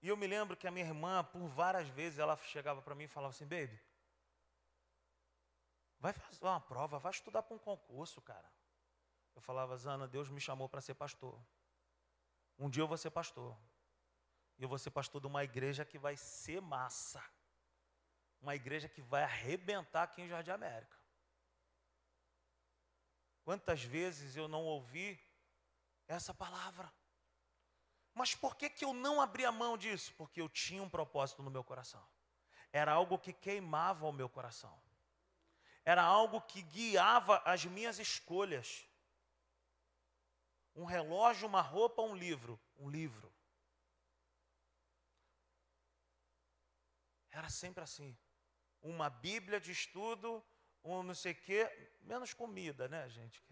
E 0.00 0.08
eu 0.08 0.16
me 0.16 0.26
lembro 0.26 0.56
que 0.56 0.68
a 0.68 0.70
minha 0.70 0.86
irmã, 0.86 1.24
por 1.24 1.48
várias 1.48 1.88
vezes, 1.88 2.18
ela 2.18 2.36
chegava 2.36 2.80
para 2.80 2.94
mim 2.94 3.04
e 3.04 3.08
falava 3.08 3.32
assim: 3.32 3.46
baby, 3.46 3.80
vai 5.98 6.12
fazer 6.12 6.44
uma 6.44 6.60
prova, 6.60 6.98
vai 6.98 7.10
estudar 7.10 7.42
para 7.42 7.56
um 7.56 7.58
concurso, 7.58 8.20
cara. 8.20 8.48
Eu 9.34 9.42
falava, 9.42 9.76
Zana, 9.76 10.06
Deus 10.06 10.28
me 10.28 10.40
chamou 10.40 10.68
para 10.68 10.80
ser 10.80 10.94
pastor. 10.94 11.38
Um 12.58 12.70
dia 12.70 12.82
eu 12.82 12.88
vou 12.88 12.96
ser 12.96 13.10
pastor. 13.10 13.56
E 14.58 14.62
eu 14.62 14.68
vou 14.68 14.78
ser 14.78 14.90
pastor 14.90 15.20
de 15.20 15.26
uma 15.26 15.42
igreja 15.42 15.84
que 15.84 15.98
vai 15.98 16.16
ser 16.16 16.60
massa. 16.60 17.22
Uma 18.40 18.54
igreja 18.54 18.88
que 18.88 19.02
vai 19.02 19.24
arrebentar 19.24 20.04
aqui 20.04 20.22
em 20.22 20.28
Jardim 20.28 20.50
América. 20.50 20.96
Quantas 23.42 23.82
vezes 23.82 24.36
eu 24.36 24.48
não 24.48 24.64
ouvi 24.64 25.20
essa 26.06 26.32
palavra? 26.32 26.92
Mas 28.14 28.34
por 28.34 28.54
que, 28.56 28.70
que 28.70 28.84
eu 28.84 28.94
não 28.94 29.20
abri 29.20 29.44
a 29.44 29.50
mão 29.50 29.76
disso? 29.76 30.14
Porque 30.16 30.40
eu 30.40 30.48
tinha 30.48 30.82
um 30.82 30.88
propósito 30.88 31.42
no 31.42 31.50
meu 31.50 31.64
coração. 31.64 32.06
Era 32.72 32.92
algo 32.92 33.18
que 33.18 33.32
queimava 33.32 34.06
o 34.06 34.12
meu 34.12 34.28
coração. 34.28 34.80
Era 35.84 36.02
algo 36.02 36.40
que 36.40 36.62
guiava 36.62 37.42
as 37.44 37.64
minhas 37.64 37.98
escolhas 37.98 38.88
um 40.74 40.84
relógio, 40.84 41.46
uma 41.46 41.60
roupa, 41.60 42.02
um 42.02 42.14
livro. 42.14 42.60
Um 42.76 42.88
livro. 42.88 43.32
Era 47.30 47.48
sempre 47.48 47.82
assim. 47.82 48.16
Uma 48.82 49.08
Bíblia 49.08 49.60
de 49.60 49.72
estudo, 49.72 50.44
um 50.82 51.02
não 51.02 51.14
sei 51.14 51.32
o 51.32 51.36
quê, 51.36 51.68
menos 52.02 52.34
comida, 52.34 52.88
né, 52.88 53.08
gente? 53.08 53.42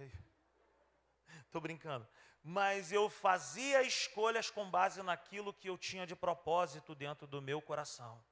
Estou 1.47 1.61
brincando. 1.63 2.07
Mas 2.43 2.93
eu 2.93 3.09
fazia 3.09 3.83
escolhas 3.83 4.51
com 4.51 4.69
base 4.69 5.03
naquilo 5.03 5.55
que 5.55 5.69
eu 5.69 5.79
tinha 5.79 6.07
de 6.07 6.17
propósito 6.17 6.95
dentro 6.95 7.27
do 7.27 7.41
meu 7.41 7.63
coração. 7.63 8.23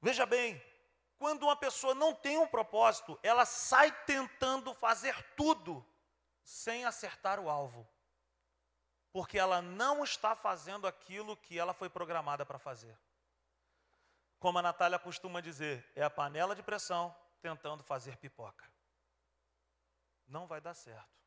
Veja 0.00 0.26
bem, 0.26 0.60
quando 1.18 1.42
uma 1.42 1.56
pessoa 1.56 1.94
não 1.94 2.14
tem 2.14 2.38
um 2.38 2.46
propósito, 2.46 3.18
ela 3.22 3.44
sai 3.44 3.90
tentando 4.04 4.72
fazer 4.72 5.20
tudo 5.34 5.84
sem 6.44 6.84
acertar 6.84 7.40
o 7.40 7.50
alvo. 7.50 7.86
Porque 9.10 9.38
ela 9.38 9.60
não 9.60 10.04
está 10.04 10.36
fazendo 10.36 10.86
aquilo 10.86 11.36
que 11.36 11.58
ela 11.58 11.74
foi 11.74 11.90
programada 11.90 12.46
para 12.46 12.58
fazer. 12.58 12.96
Como 14.38 14.58
a 14.58 14.62
Natália 14.62 14.98
costuma 14.98 15.40
dizer, 15.40 15.90
é 15.96 16.04
a 16.04 16.10
panela 16.10 16.54
de 16.54 16.62
pressão 16.62 17.14
tentando 17.40 17.82
fazer 17.82 18.16
pipoca. 18.18 18.70
Não 20.26 20.46
vai 20.46 20.60
dar 20.60 20.74
certo. 20.74 21.18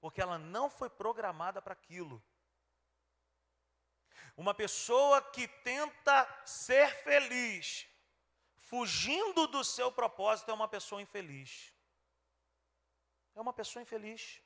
Porque 0.00 0.20
ela 0.20 0.38
não 0.38 0.70
foi 0.70 0.88
programada 0.88 1.60
para 1.60 1.72
aquilo. 1.72 2.22
Uma 4.36 4.54
pessoa 4.54 5.20
que 5.20 5.48
tenta 5.48 6.28
ser 6.44 6.94
feliz 7.02 7.88
fugindo 8.70 9.46
do 9.46 9.62
seu 9.62 9.90
propósito, 9.92 10.50
é 10.50 10.54
uma 10.54 10.68
pessoa 10.68 11.00
infeliz. 11.00 11.72
É 13.34 13.40
uma 13.40 13.52
pessoa 13.52 13.82
infeliz. 13.82 14.42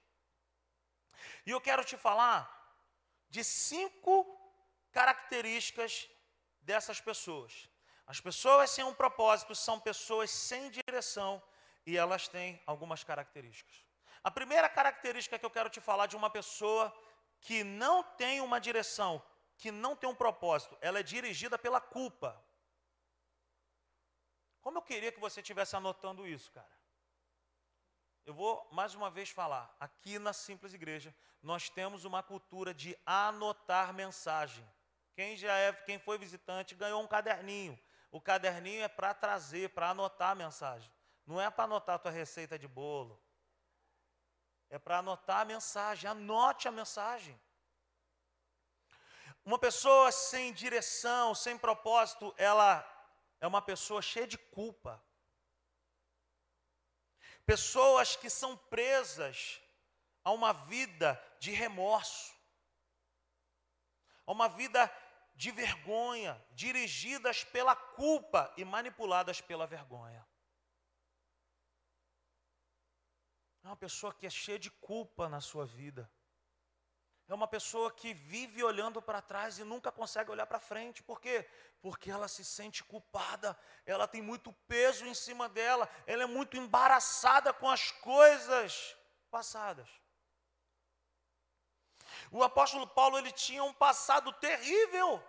E 1.46 1.50
eu 1.50 1.60
quero 1.60 1.84
te 1.84 1.96
falar 1.96 2.40
de 3.28 3.42
cinco 3.42 4.14
características 4.92 6.08
dessas 6.60 7.00
pessoas. 7.00 7.68
As 8.06 8.20
pessoas 8.20 8.70
sem 8.70 8.84
um 8.84 8.92
propósito 8.92 9.54
são 9.54 9.80
pessoas 9.80 10.30
sem 10.30 10.70
direção 10.70 11.42
e 11.86 11.96
elas 11.96 12.28
têm 12.28 12.60
algumas 12.66 13.02
características. 13.02 13.76
A 14.22 14.30
primeira 14.30 14.68
característica 14.68 15.38
que 15.38 15.46
eu 15.46 15.50
quero 15.50 15.70
te 15.70 15.80
falar 15.80 16.06
de 16.06 16.16
uma 16.16 16.28
pessoa 16.28 16.94
que 17.40 17.64
não 17.64 18.02
tem 18.02 18.40
uma 18.42 18.60
direção, 18.60 19.22
que 19.56 19.70
não 19.70 19.96
tem 19.96 20.10
um 20.10 20.14
propósito, 20.14 20.76
ela 20.82 20.98
é 20.98 21.02
dirigida 21.02 21.58
pela 21.58 21.80
culpa. 21.80 22.49
Como 24.60 24.78
eu 24.78 24.82
queria 24.82 25.12
que 25.12 25.20
você 25.20 25.40
estivesse 25.40 25.74
anotando 25.74 26.26
isso, 26.26 26.50
cara. 26.52 26.80
Eu 28.26 28.34
vou 28.34 28.68
mais 28.70 28.94
uma 28.94 29.10
vez 29.10 29.30
falar. 29.30 29.74
Aqui 29.80 30.18
na 30.18 30.32
Simples 30.32 30.74
Igreja, 30.74 31.14
nós 31.42 31.70
temos 31.70 32.04
uma 32.04 32.22
cultura 32.22 32.74
de 32.74 32.96
anotar 33.04 33.92
mensagem. 33.92 34.66
Quem 35.14 35.36
já 35.36 35.54
é, 35.56 35.72
quem 35.72 35.98
foi 35.98 36.18
visitante 36.18 36.74
ganhou 36.74 37.02
um 37.02 37.06
caderninho. 37.06 37.78
O 38.10 38.20
caderninho 38.20 38.82
é 38.82 38.88
para 38.88 39.14
trazer, 39.14 39.70
para 39.70 39.90
anotar 39.90 40.30
a 40.30 40.34
mensagem. 40.34 40.90
Não 41.26 41.40
é 41.40 41.50
para 41.50 41.64
anotar 41.64 41.96
a 41.96 41.98
tua 41.98 42.10
receita 42.10 42.58
de 42.58 42.68
bolo. 42.68 43.20
É 44.68 44.78
para 44.78 44.98
anotar 44.98 45.40
a 45.40 45.44
mensagem. 45.44 46.10
Anote 46.10 46.68
a 46.68 46.72
mensagem. 46.72 47.40
Uma 49.44 49.58
pessoa 49.58 50.12
sem 50.12 50.52
direção, 50.52 51.34
sem 51.34 51.56
propósito, 51.56 52.34
ela 52.36 52.86
é 53.40 53.46
uma 53.46 53.62
pessoa 53.62 54.02
cheia 54.02 54.26
de 54.26 54.36
culpa. 54.36 55.02
Pessoas 57.46 58.14
que 58.14 58.28
são 58.28 58.56
presas 58.56 59.60
a 60.22 60.30
uma 60.30 60.52
vida 60.52 61.20
de 61.40 61.50
remorso, 61.50 62.34
a 64.26 64.32
uma 64.32 64.48
vida 64.48 64.92
de 65.34 65.50
vergonha, 65.50 66.40
dirigidas 66.52 67.42
pela 67.42 67.74
culpa 67.74 68.52
e 68.56 68.64
manipuladas 68.64 69.40
pela 69.40 69.66
vergonha. 69.66 70.26
É 73.62 73.66
uma 73.66 73.76
pessoa 73.76 74.12
que 74.14 74.26
é 74.26 74.30
cheia 74.30 74.58
de 74.58 74.70
culpa 74.70 75.28
na 75.28 75.40
sua 75.40 75.64
vida. 75.64 76.10
É 77.30 77.34
uma 77.34 77.46
pessoa 77.46 77.92
que 77.92 78.12
vive 78.12 78.64
olhando 78.64 79.00
para 79.00 79.22
trás 79.22 79.56
e 79.56 79.62
nunca 79.62 79.92
consegue 79.92 80.32
olhar 80.32 80.46
para 80.46 80.58
frente. 80.58 81.00
Por 81.00 81.20
quê? 81.20 81.48
Porque 81.80 82.10
ela 82.10 82.26
se 82.26 82.44
sente 82.44 82.82
culpada, 82.82 83.56
ela 83.86 84.08
tem 84.08 84.20
muito 84.20 84.52
peso 84.66 85.06
em 85.06 85.14
cima 85.14 85.48
dela, 85.48 85.88
ela 86.08 86.24
é 86.24 86.26
muito 86.26 86.56
embaraçada 86.56 87.52
com 87.52 87.70
as 87.70 87.92
coisas 87.92 88.96
passadas. 89.30 89.88
O 92.32 92.42
apóstolo 92.42 92.84
Paulo 92.88 93.16
ele 93.16 93.30
tinha 93.30 93.62
um 93.62 93.72
passado 93.72 94.32
terrível. 94.32 95.22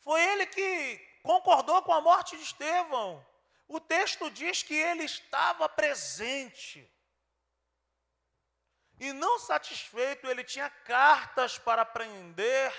Foi 0.00 0.22
ele 0.22 0.44
que 0.44 0.98
concordou 1.22 1.80
com 1.84 1.94
a 1.94 2.02
morte 2.02 2.36
de 2.36 2.42
Estevão. 2.42 3.26
O 3.66 3.80
texto 3.80 4.30
diz 4.30 4.62
que 4.62 4.74
ele 4.74 5.04
estava 5.04 5.70
presente. 5.70 6.86
E 9.02 9.12
não 9.12 9.36
satisfeito, 9.36 10.28
ele 10.28 10.44
tinha 10.44 10.70
cartas 10.70 11.58
para 11.58 11.84
prender 11.84 12.72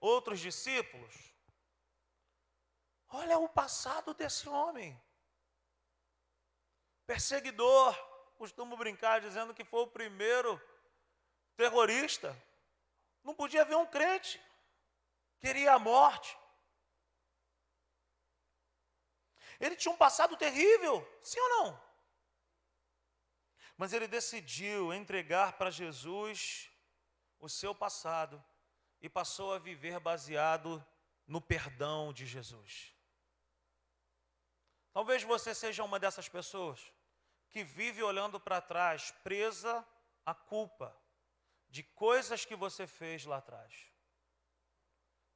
outros 0.00 0.40
discípulos. 0.40 1.14
Olha 3.08 3.38
o 3.38 3.48
passado 3.48 4.12
desse 4.12 4.48
homem. 4.48 5.00
Perseguidor, 7.06 7.96
costumo 8.36 8.76
brincar 8.76 9.20
dizendo 9.20 9.54
que 9.54 9.64
foi 9.64 9.82
o 9.82 9.86
primeiro 9.86 10.60
terrorista. 11.56 12.36
Não 13.22 13.32
podia 13.32 13.64
ver 13.64 13.76
um 13.76 13.86
crente, 13.86 14.42
queria 15.38 15.74
a 15.74 15.78
morte. 15.78 16.36
Ele 19.60 19.76
tinha 19.76 19.94
um 19.94 19.96
passado 19.96 20.36
terrível, 20.36 21.08
sim 21.22 21.38
ou 21.38 21.48
não? 21.50 21.87
Mas 23.78 23.92
ele 23.92 24.08
decidiu 24.08 24.92
entregar 24.92 25.52
para 25.52 25.70
Jesus 25.70 26.68
o 27.38 27.48
seu 27.48 27.74
passado 27.74 28.44
e 29.00 29.08
passou 29.08 29.54
a 29.54 29.58
viver 29.58 30.00
baseado 30.00 30.84
no 31.26 31.40
perdão 31.40 32.12
de 32.12 32.26
Jesus. 32.26 32.92
Talvez 34.92 35.22
você 35.22 35.54
seja 35.54 35.84
uma 35.84 36.00
dessas 36.00 36.28
pessoas 36.28 36.92
que 37.50 37.62
vive 37.62 38.02
olhando 38.02 38.40
para 38.40 38.60
trás, 38.60 39.12
presa 39.22 39.86
à 40.26 40.34
culpa 40.34 40.94
de 41.70 41.84
coisas 41.84 42.44
que 42.44 42.56
você 42.56 42.84
fez 42.84 43.24
lá 43.24 43.36
atrás. 43.36 43.86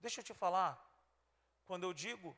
Deixa 0.00 0.20
eu 0.20 0.24
te 0.24 0.34
falar, 0.34 0.84
quando 1.64 1.84
eu 1.84 1.94
digo 1.94 2.36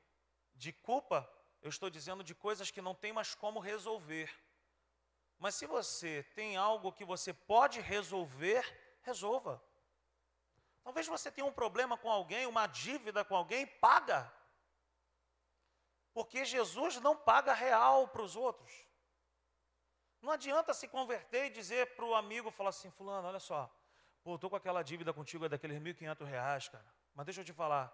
de 0.54 0.70
culpa, 0.70 1.26
eu 1.62 1.70
estou 1.70 1.88
dizendo 1.88 2.22
de 2.22 2.34
coisas 2.34 2.70
que 2.70 2.82
não 2.82 2.94
tem 2.94 3.10
mais 3.10 3.34
como 3.34 3.58
resolver. 3.58 4.30
Mas 5.38 5.54
se 5.54 5.66
você 5.66 6.22
tem 6.34 6.56
algo 6.56 6.92
que 6.92 7.04
você 7.04 7.32
pode 7.32 7.80
resolver, 7.80 8.64
resolva. 9.02 9.62
Talvez 10.82 11.06
você 11.06 11.30
tenha 11.30 11.46
um 11.46 11.52
problema 11.52 11.96
com 11.96 12.10
alguém, 12.10 12.46
uma 12.46 12.66
dívida 12.66 13.24
com 13.24 13.34
alguém, 13.34 13.66
paga. 13.66 14.32
Porque 16.12 16.44
Jesus 16.44 17.00
não 17.00 17.16
paga 17.16 17.52
real 17.52 18.08
para 18.08 18.22
os 18.22 18.36
outros. 18.36 18.72
Não 20.22 20.30
adianta 20.30 20.72
se 20.72 20.88
converter 20.88 21.46
e 21.46 21.50
dizer 21.50 21.94
para 21.96 22.04
o 22.04 22.14
amigo, 22.14 22.50
falar 22.50 22.70
assim, 22.70 22.90
fulano, 22.90 23.28
olha 23.28 23.40
só, 23.40 23.70
pô, 24.22 24.36
estou 24.36 24.48
com 24.48 24.56
aquela 24.56 24.82
dívida 24.82 25.12
contigo, 25.12 25.44
é 25.44 25.48
daqueles 25.48 25.78
1.500 25.78 26.24
reais, 26.24 26.68
cara. 26.68 26.86
Mas 27.14 27.26
deixa 27.26 27.40
eu 27.42 27.44
te 27.44 27.52
falar, 27.52 27.92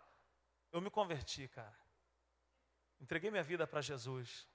eu 0.71 0.81
me 0.81 0.91
converti, 0.91 1.49
cara. 1.49 1.77
Entreguei 3.01 3.31
minha 3.31 3.43
vida 3.43 3.67
para 3.67 3.81
Jesus. 3.81 4.47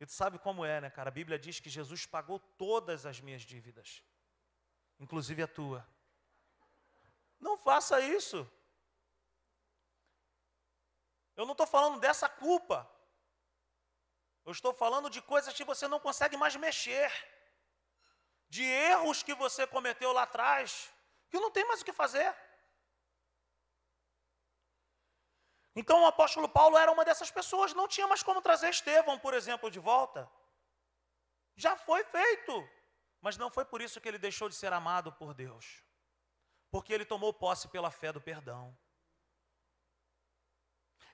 E 0.00 0.06
tu 0.06 0.12
sabe 0.12 0.38
como 0.38 0.64
é, 0.64 0.80
né, 0.80 0.90
cara? 0.90 1.08
A 1.08 1.12
Bíblia 1.12 1.38
diz 1.38 1.60
que 1.60 1.70
Jesus 1.70 2.04
pagou 2.06 2.38
todas 2.38 3.06
as 3.06 3.20
minhas 3.20 3.42
dívidas, 3.42 4.02
inclusive 4.98 5.42
a 5.42 5.48
tua. 5.48 5.86
Não 7.40 7.56
faça 7.56 8.00
isso. 8.00 8.50
Eu 11.36 11.44
não 11.44 11.52
estou 11.52 11.66
falando 11.66 12.00
dessa 12.00 12.28
culpa. 12.28 12.88
Eu 14.44 14.52
estou 14.52 14.72
falando 14.74 15.08
de 15.08 15.22
coisas 15.22 15.54
que 15.54 15.64
você 15.64 15.88
não 15.88 15.98
consegue 15.98 16.36
mais 16.36 16.54
mexer, 16.54 17.10
de 18.48 18.62
erros 18.62 19.22
que 19.22 19.34
você 19.34 19.66
cometeu 19.66 20.12
lá 20.12 20.24
atrás, 20.24 20.92
que 21.30 21.40
não 21.40 21.50
tem 21.50 21.66
mais 21.66 21.80
o 21.80 21.84
que 21.84 21.92
fazer. 21.92 22.34
Então 25.76 26.02
o 26.02 26.06
apóstolo 26.06 26.48
Paulo 26.48 26.78
era 26.78 26.90
uma 26.92 27.04
dessas 27.04 27.30
pessoas, 27.30 27.74
não 27.74 27.88
tinha 27.88 28.06
mais 28.06 28.22
como 28.22 28.40
trazer 28.40 28.68
Estevão, 28.70 29.18
por 29.18 29.34
exemplo, 29.34 29.70
de 29.70 29.80
volta. 29.80 30.30
Já 31.56 31.76
foi 31.76 32.04
feito, 32.04 32.68
mas 33.20 33.36
não 33.36 33.50
foi 33.50 33.64
por 33.64 33.80
isso 33.80 34.00
que 34.00 34.08
ele 34.08 34.18
deixou 34.18 34.48
de 34.48 34.54
ser 34.54 34.72
amado 34.72 35.12
por 35.12 35.34
Deus, 35.34 35.82
porque 36.70 36.92
ele 36.92 37.04
tomou 37.04 37.32
posse 37.32 37.68
pela 37.68 37.90
fé 37.90 38.12
do 38.12 38.20
perdão. 38.20 38.76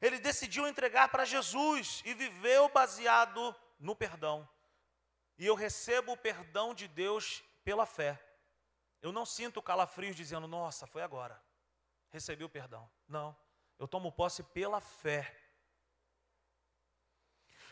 Ele 0.01 0.19
decidiu 0.19 0.67
entregar 0.67 1.09
para 1.11 1.25
Jesus 1.25 2.03
e 2.07 2.15
viveu 2.15 2.69
baseado 2.71 3.55
no 3.79 3.95
perdão. 3.95 4.49
E 5.39 5.47
eu 5.47 5.55
recebo 5.55 6.13
o 6.13 6.17
perdão 6.17 6.75
de 6.75 6.89
Deus 6.89 7.43
pela 7.63 7.85
fé. 7.85 8.19
Eu 9.03 9.13
não 9.13 9.25
sinto 9.25 9.63
calafrios 9.63 10.17
dizendo, 10.17 10.47
nossa, 10.47 10.87
foi 10.87 11.03
agora. 11.03 11.43
Recebi 12.11 12.45
o 12.45 12.49
perdão. 12.49 12.91
Não. 13.09 13.37
Eu 13.81 13.89
tomo 13.89 14.13
posse 14.13 14.43
pela 14.43 14.79
fé. 14.79 15.35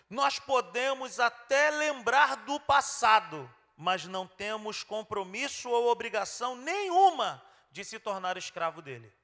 Nós 0.09 0.38
podemos 0.38 1.21
até 1.21 1.68
lembrar 1.68 2.35
do 2.47 2.59
passado, 2.59 3.55
mas 3.77 4.07
não 4.07 4.27
temos 4.27 4.83
compromisso 4.83 5.68
ou 5.68 5.90
obrigação 5.90 6.57
nenhuma 6.57 7.44
de 7.71 7.85
se 7.85 7.99
tornar 8.01 8.38
escravo 8.38 8.81
dele. 8.81 9.14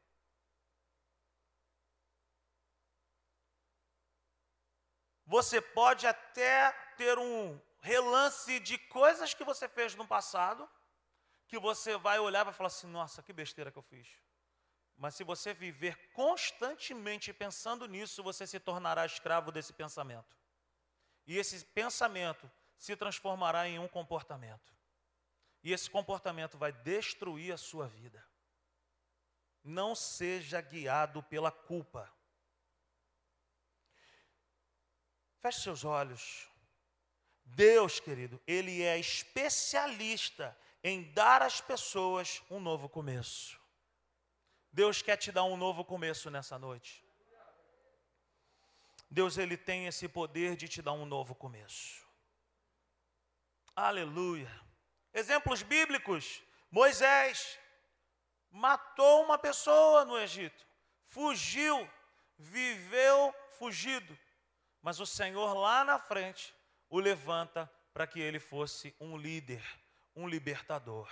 Você 5.24 5.62
pode 5.62 6.06
até 6.06 6.70
ter 6.98 7.18
um 7.18 7.58
relance 7.80 8.60
de 8.60 8.76
coisas 8.76 9.32
que 9.32 9.42
você 9.42 9.66
fez 9.70 9.94
no 9.94 10.06
passado, 10.06 10.68
que 11.48 11.58
você 11.58 11.96
vai 11.96 12.18
olhar 12.18 12.42
e 12.42 12.44
vai 12.44 12.52
falar 12.52 12.66
assim: 12.66 12.88
nossa, 12.88 13.22
que 13.22 13.32
besteira 13.32 13.72
que 13.72 13.78
eu 13.78 13.82
fiz. 13.82 14.06
Mas 14.96 15.14
se 15.14 15.24
você 15.24 15.52
viver 15.52 15.96
constantemente 16.12 17.32
pensando 17.32 17.86
nisso, 17.86 18.22
você 18.22 18.46
se 18.46 18.60
tornará 18.60 19.04
escravo 19.04 19.50
desse 19.50 19.72
pensamento. 19.72 20.36
E 21.26 21.36
esse 21.36 21.64
pensamento 21.64 22.50
se 22.76 22.96
transformará 22.96 23.68
em 23.68 23.78
um 23.78 23.88
comportamento. 23.88 24.72
E 25.62 25.72
esse 25.72 25.90
comportamento 25.90 26.58
vai 26.58 26.72
destruir 26.72 27.52
a 27.52 27.56
sua 27.56 27.88
vida. 27.88 28.24
Não 29.62 29.94
seja 29.94 30.60
guiado 30.60 31.22
pela 31.22 31.50
culpa. 31.50 32.12
Feche 35.40 35.62
seus 35.62 35.84
olhos. 35.84 36.48
Deus, 37.44 37.98
querido, 37.98 38.40
Ele 38.46 38.82
é 38.82 38.98
especialista 38.98 40.56
em 40.82 41.10
dar 41.12 41.42
às 41.42 41.60
pessoas 41.60 42.42
um 42.50 42.60
novo 42.60 42.88
começo. 42.88 43.63
Deus 44.74 45.00
quer 45.00 45.16
te 45.16 45.30
dar 45.30 45.44
um 45.44 45.56
novo 45.56 45.84
começo 45.84 46.28
nessa 46.32 46.58
noite. 46.58 47.04
Deus 49.08 49.38
ele 49.38 49.56
tem 49.56 49.86
esse 49.86 50.08
poder 50.08 50.56
de 50.56 50.66
te 50.66 50.82
dar 50.82 50.94
um 50.94 51.06
novo 51.06 51.32
começo. 51.32 52.04
Aleluia. 53.76 54.50
Exemplos 55.12 55.62
bíblicos: 55.62 56.42
Moisés 56.72 57.56
matou 58.50 59.22
uma 59.22 59.38
pessoa 59.38 60.04
no 60.04 60.18
Egito, 60.18 60.66
fugiu, 61.06 61.88
viveu 62.36 63.32
fugido, 63.56 64.18
mas 64.82 64.98
o 64.98 65.06
Senhor 65.06 65.54
lá 65.54 65.84
na 65.84 66.00
frente 66.00 66.52
o 66.90 66.98
levanta 66.98 67.70
para 67.92 68.08
que 68.08 68.18
ele 68.18 68.40
fosse 68.40 68.92
um 68.98 69.16
líder, 69.16 69.64
um 70.16 70.26
libertador. 70.26 71.08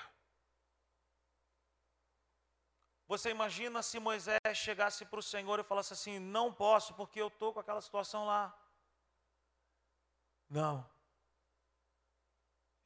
Você 3.13 3.29
imagina 3.29 3.83
se 3.83 4.01
Moisés 4.01 4.41
chegasse 4.55 5.05
para 5.05 5.21
o 5.21 5.23
Senhor 5.23 5.61
e 5.61 5.63
falasse 5.63 5.93
assim: 5.93 6.19
Não 6.19 6.51
posso 6.51 6.95
porque 6.95 7.21
eu 7.21 7.29
estou 7.29 7.53
com 7.53 7.61
aquela 7.61 7.83
situação 7.83 8.25
lá. 8.25 8.59
Não. 10.49 10.91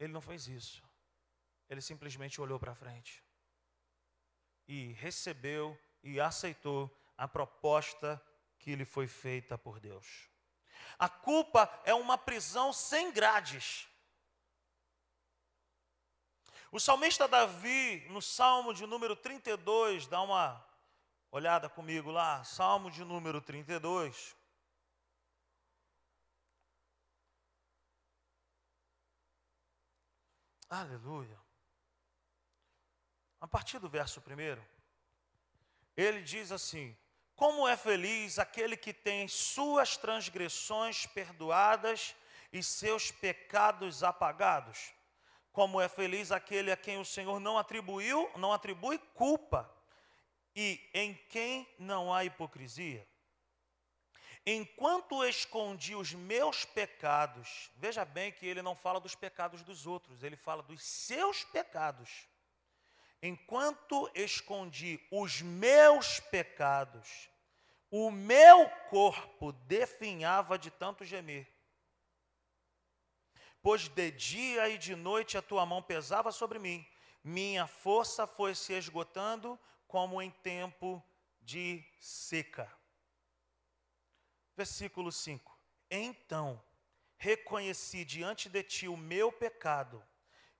Ele 0.01 0.13
não 0.13 0.21
fez 0.21 0.49
isso. 0.49 0.83
Ele 1.69 1.81
simplesmente 1.81 2.41
olhou 2.41 2.59
para 2.59 2.75
frente 2.75 3.23
e 4.67 4.95
recebeu 4.95 5.79
e 6.03 6.21
aceitou 6.21 6.91
a 7.17 7.29
proposta 7.29 8.21
que 8.59 8.75
lhe 8.75 8.85
foi 8.85 9.07
feita 9.07 9.57
por 9.57 9.79
Deus. 9.79 10.29
A 10.99 11.09
culpa 11.09 11.71
é 11.85 11.95
uma 11.95 12.19
prisão 12.19 12.73
sem 12.73 13.13
grades. 13.13 13.87
O 16.77 16.79
salmista 16.79 17.27
Davi, 17.27 18.07
no 18.11 18.21
Salmo 18.21 18.75
de 18.75 18.85
número 18.87 19.17
32, 19.17 20.07
dá 20.09 20.21
uma 20.21 20.63
olhada 21.31 21.71
comigo 21.71 22.11
lá, 22.11 22.45
Salmo 22.45 22.91
de 22.91 23.03
número 23.03 23.41
32. 23.41 24.37
Aleluia. 30.69 31.41
A 33.41 33.49
partir 33.49 33.79
do 33.79 33.89
verso 33.89 34.21
primeiro, 34.21 34.63
ele 35.97 36.21
diz 36.21 36.53
assim: 36.53 36.95
Como 37.35 37.67
é 37.67 37.75
feliz 37.75 38.39
aquele 38.39 38.77
que 38.77 38.93
tem 38.93 39.27
suas 39.29 39.97
transgressões 39.97 41.07
perdoadas 41.07 42.15
e 42.53 42.63
seus 42.63 43.11
pecados 43.11 44.03
apagados 44.03 44.95
como 45.57 45.81
é 45.81 45.89
feliz 45.89 46.31
aquele 46.31 46.71
a 46.71 46.77
quem 46.77 46.99
o 46.99 47.05
Senhor 47.05 47.41
não 47.41 47.57
atribuiu, 47.57 48.31
não 48.37 48.53
atribui 48.53 48.99
culpa 49.15 49.67
e 50.55 50.87
em 50.93 51.15
quem 51.31 51.67
não 51.79 52.13
há 52.13 52.27
hipocrisia. 52.27 53.09
Enquanto 54.45 55.25
escondi 55.25 55.95
os 55.95 56.13
meus 56.13 56.67
pecados, 56.67 57.71
veja 57.75 58.05
bem 58.05 58.31
que 58.31 58.45
ele 58.45 58.61
não 58.61 58.77
fala 58.77 59.01
dos 59.01 59.15
pecados 59.15 59.63
dos 59.63 59.87
outros, 59.87 60.23
ele 60.23 60.37
fala 60.37 60.63
dos 60.63 60.83
seus 60.83 61.43
pecados. 61.43 62.29
Enquanto 63.23 64.11
escondi 64.15 65.01
os 65.11 65.41
meus 65.41 66.21
pecados, 66.21 67.31
o 67.91 68.11
meu 68.11 68.69
corpo 68.91 69.53
definhava 69.53 70.59
de 70.59 70.71
tanto 70.71 71.03
gemer 71.03 71.56
pois 73.67 73.89
de 73.89 74.13
dia 74.13 74.69
e 74.69 74.79
de 74.79 74.95
noite 74.95 75.37
a 75.37 75.43
tua 75.43 75.67
mão 75.67 75.83
pesava 75.83 76.31
sobre 76.31 76.57
mim, 76.57 76.87
minha 77.25 77.67
força 77.67 78.25
foi 78.25 78.55
se 78.55 78.73
esgotando 78.73 79.59
como 79.89 80.23
em 80.23 80.31
tempo 80.31 81.03
de 81.41 81.85
seca. 81.99 82.73
Versículo 84.57 85.11
5: 85.11 85.59
Então 85.91 86.63
reconheci 87.17 88.05
diante 88.05 88.49
de 88.49 88.63
ti 88.63 88.87
o 88.87 88.97
meu 88.97 89.33
pecado 89.33 90.01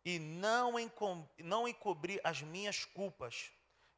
e 0.05 0.19
não, 0.19 0.73
não 1.39 1.69
encobri 1.69 2.21
as 2.25 2.43
minhas 2.43 2.85
culpas. 2.85 3.53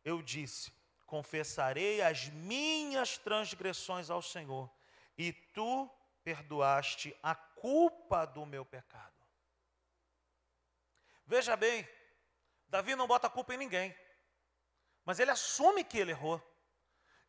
Eu 0.04 0.20
disse: 0.20 0.70
confessarei 1.06 2.02
as 2.02 2.28
minhas 2.28 3.16
transgressões 3.16 4.10
ao 4.10 4.20
Senhor, 4.20 4.70
e 5.16 5.32
tu 5.32 5.90
perdoaste 6.22 7.16
a 7.22 7.34
culpa 7.60 8.24
do 8.26 8.44
meu 8.46 8.64
pecado. 8.64 9.14
Veja 11.26 11.56
bem, 11.56 11.88
Davi 12.68 12.94
não 12.94 13.06
bota 13.06 13.28
culpa 13.28 13.54
em 13.54 13.58
ninguém, 13.58 13.96
mas 15.04 15.18
ele 15.18 15.30
assume 15.30 15.84
que 15.84 15.98
ele 15.98 16.12
errou. 16.12 16.42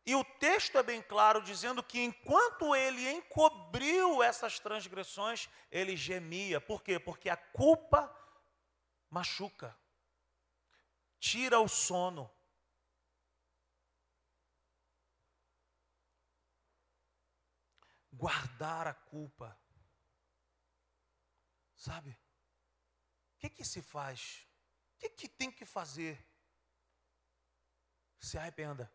E 0.06 0.14
o 0.14 0.24
texto 0.24 0.78
é 0.78 0.82
bem 0.82 1.02
claro, 1.02 1.42
dizendo 1.42 1.82
que 1.82 2.00
enquanto 2.00 2.74
ele 2.74 3.08
encobriu 3.10 4.22
essas 4.22 4.58
transgressões, 4.58 5.48
ele 5.70 5.96
gemia. 5.96 6.60
Por 6.60 6.82
quê? 6.82 6.98
Porque 6.98 7.28
a 7.28 7.36
culpa 7.36 8.10
machuca, 9.10 9.76
tira 11.18 11.58
o 11.60 11.68
sono. 11.68 12.30
Guardar 18.12 18.86
a 18.86 18.94
culpa. 18.94 19.59
Sabe? 21.80 22.10
O 22.10 23.38
que, 23.38 23.48
que 23.48 23.64
se 23.64 23.80
faz? 23.80 24.46
O 24.94 24.98
que, 24.98 25.08
que 25.08 25.28
tem 25.28 25.50
que 25.50 25.64
fazer? 25.64 26.22
Se 28.18 28.36
arrependa. 28.36 28.92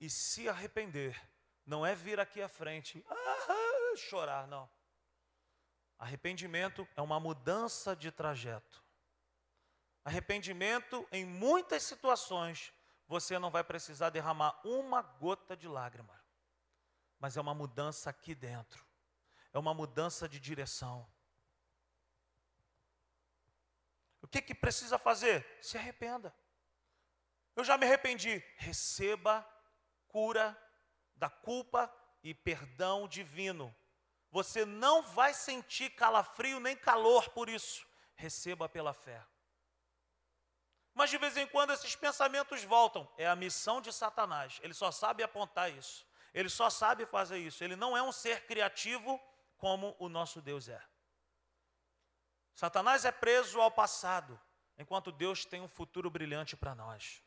E 0.00 0.10
se 0.10 0.48
arrepender, 0.48 1.16
não 1.64 1.86
é 1.86 1.94
vir 1.94 2.18
aqui 2.18 2.42
à 2.42 2.48
frente, 2.48 3.04
ah, 3.08 3.96
chorar, 3.96 4.48
não. 4.48 4.68
Arrependimento 5.96 6.88
é 6.96 7.00
uma 7.00 7.20
mudança 7.20 7.94
de 7.94 8.10
trajeto. 8.10 8.82
Arrependimento, 10.04 11.06
em 11.12 11.24
muitas 11.24 11.84
situações, 11.84 12.72
você 13.06 13.38
não 13.38 13.50
vai 13.50 13.62
precisar 13.62 14.10
derramar 14.10 14.60
uma 14.66 15.02
gota 15.02 15.56
de 15.56 15.68
lágrima, 15.68 16.20
mas 17.16 17.36
é 17.36 17.40
uma 17.40 17.54
mudança 17.54 18.10
aqui 18.10 18.34
dentro, 18.34 18.84
é 19.52 19.58
uma 19.58 19.74
mudança 19.74 20.28
de 20.28 20.38
direção. 20.38 21.06
O 24.22 24.28
que, 24.28 24.40
que 24.40 24.54
precisa 24.54 24.98
fazer? 24.98 25.46
Se 25.60 25.76
arrependa. 25.76 26.34
Eu 27.56 27.64
já 27.64 27.76
me 27.76 27.86
arrependi. 27.86 28.42
Receba 28.56 29.46
cura 30.08 30.56
da 31.16 31.28
culpa 31.28 31.92
e 32.22 32.34
perdão 32.34 33.08
divino. 33.08 33.74
Você 34.30 34.64
não 34.64 35.02
vai 35.02 35.34
sentir 35.34 35.90
calafrio 35.90 36.60
nem 36.60 36.76
calor 36.76 37.30
por 37.30 37.48
isso. 37.48 37.86
Receba 38.14 38.68
pela 38.68 38.94
fé. 38.94 39.24
Mas 40.94 41.10
de 41.10 41.18
vez 41.18 41.36
em 41.36 41.46
quando 41.46 41.72
esses 41.72 41.96
pensamentos 41.96 42.62
voltam. 42.64 43.10
É 43.16 43.26
a 43.26 43.34
missão 43.34 43.80
de 43.80 43.92
Satanás. 43.92 44.60
Ele 44.62 44.74
só 44.74 44.90
sabe 44.90 45.22
apontar 45.22 45.72
isso. 45.72 46.06
Ele 46.32 46.48
só 46.48 46.70
sabe 46.70 47.06
fazer 47.06 47.38
isso. 47.38 47.64
Ele 47.64 47.74
não 47.74 47.96
é 47.96 48.02
um 48.02 48.12
ser 48.12 48.46
criativo 48.46 49.20
como 49.60 49.94
o 49.98 50.08
nosso 50.08 50.40
Deus 50.40 50.68
é. 50.68 50.82
Satanás 52.54 53.04
é 53.04 53.12
preso 53.12 53.60
ao 53.60 53.70
passado, 53.70 54.40
enquanto 54.76 55.12
Deus 55.12 55.44
tem 55.44 55.60
um 55.60 55.68
futuro 55.68 56.10
brilhante 56.10 56.56
para 56.56 56.74
nós. 56.74 57.22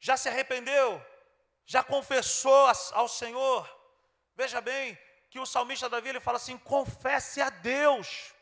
Já 0.00 0.16
se 0.16 0.28
arrependeu? 0.28 1.04
Já 1.64 1.82
confessou 1.82 2.66
ao 2.92 3.08
Senhor? 3.08 3.68
Veja 4.34 4.60
bem, 4.60 4.98
que 5.30 5.40
o 5.40 5.46
salmista 5.46 5.88
Davi 5.88 6.08
ele 6.08 6.20
fala 6.20 6.36
assim: 6.36 6.58
confesse 6.58 7.40
a 7.40 7.50
Deus. 7.50 8.34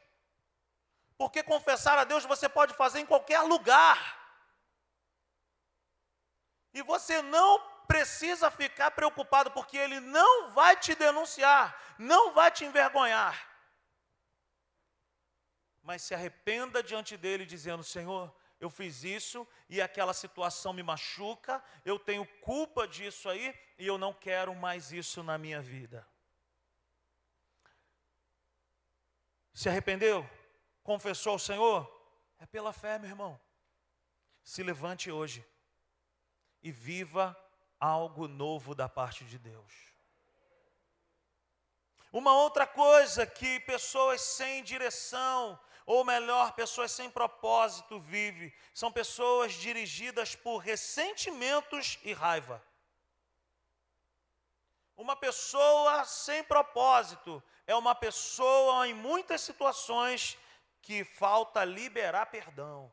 Porque 1.16 1.42
confessar 1.42 1.98
a 1.98 2.05
Deus 2.05 2.24
você 2.24 2.48
pode 2.48 2.74
fazer 2.74 3.00
em 3.00 3.07
qualquer 3.07 3.40
lugar. 3.40 3.98
E 6.74 6.83
você 6.83 7.22
não 7.22 7.59
precisa 7.87 8.51
ficar 8.51 8.90
preocupado, 8.90 9.51
porque 9.51 9.77
Ele 9.77 10.01
não 10.01 10.51
vai 10.51 10.77
te 10.77 10.94
denunciar, 10.94 11.77
não 11.99 12.33
vai 12.33 12.51
te 12.51 12.64
envergonhar. 12.64 13.57
Mas 15.83 16.03
se 16.03 16.14
arrependa 16.14 16.83
diante 16.83 17.16
dele, 17.16 17.46
dizendo: 17.46 17.85
Senhor, 17.85 18.35
eu 18.59 18.68
fiz 18.68 19.05
isso 19.05 19.46
e 19.68 19.81
aquela 19.81 20.12
situação 20.12 20.72
me 20.72 20.83
machuca, 20.83 21.62
eu 21.85 21.99
tenho 21.99 22.27
culpa 22.40 22.88
disso 22.88 23.29
aí 23.29 23.55
e 23.79 23.87
eu 23.87 23.96
não 23.96 24.12
quero 24.12 24.55
mais 24.55 24.92
isso 24.92 25.22
na 25.22 25.38
minha 25.38 25.61
vida. 25.61 26.07
Se 29.53 29.68
arrependeu? 29.68 30.29
Confessou 30.83 31.33
ao 31.33 31.38
Senhor? 31.38 31.90
É 32.38 32.46
pela 32.46 32.72
fé, 32.72 32.99
meu 32.99 33.09
irmão. 33.09 33.40
Se 34.42 34.62
levante 34.62 35.11
hoje 35.11 35.46
e 36.62 36.70
viva 36.70 37.37
algo 37.80 38.26
novo 38.28 38.74
da 38.74 38.88
parte 38.88 39.24
de 39.24 39.38
Deus. 39.38 39.72
Uma 42.12 42.32
outra 42.34 42.66
coisa 42.66 43.26
que 43.26 43.60
pessoas 43.60 44.20
sem 44.22 44.62
direção, 44.62 45.58
ou 45.84 46.04
melhor, 46.04 46.52
pessoas 46.52 46.90
sem 46.90 47.10
propósito 47.10 48.00
vivem, 48.00 48.52
são 48.72 48.90
pessoas 48.90 49.52
dirigidas 49.52 50.34
por 50.34 50.58
ressentimentos 50.58 51.98
e 52.02 52.12
raiva. 52.12 52.62
Uma 54.96 55.14
pessoa 55.14 56.04
sem 56.04 56.42
propósito 56.42 57.42
é 57.66 57.74
uma 57.74 57.94
pessoa 57.94 58.88
em 58.88 58.94
muitas 58.94 59.42
situações 59.42 60.38
que 60.80 61.04
falta 61.04 61.64
liberar 61.64 62.26
perdão. 62.26 62.90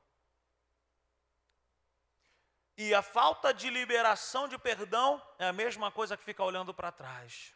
E 2.75 2.93
a 2.93 3.01
falta 3.01 3.53
de 3.53 3.69
liberação 3.69 4.47
de 4.47 4.57
perdão 4.57 5.21
é 5.37 5.47
a 5.47 5.53
mesma 5.53 5.91
coisa 5.91 6.17
que 6.17 6.23
ficar 6.23 6.43
olhando 6.43 6.73
para 6.73 6.91
trás. 6.91 7.53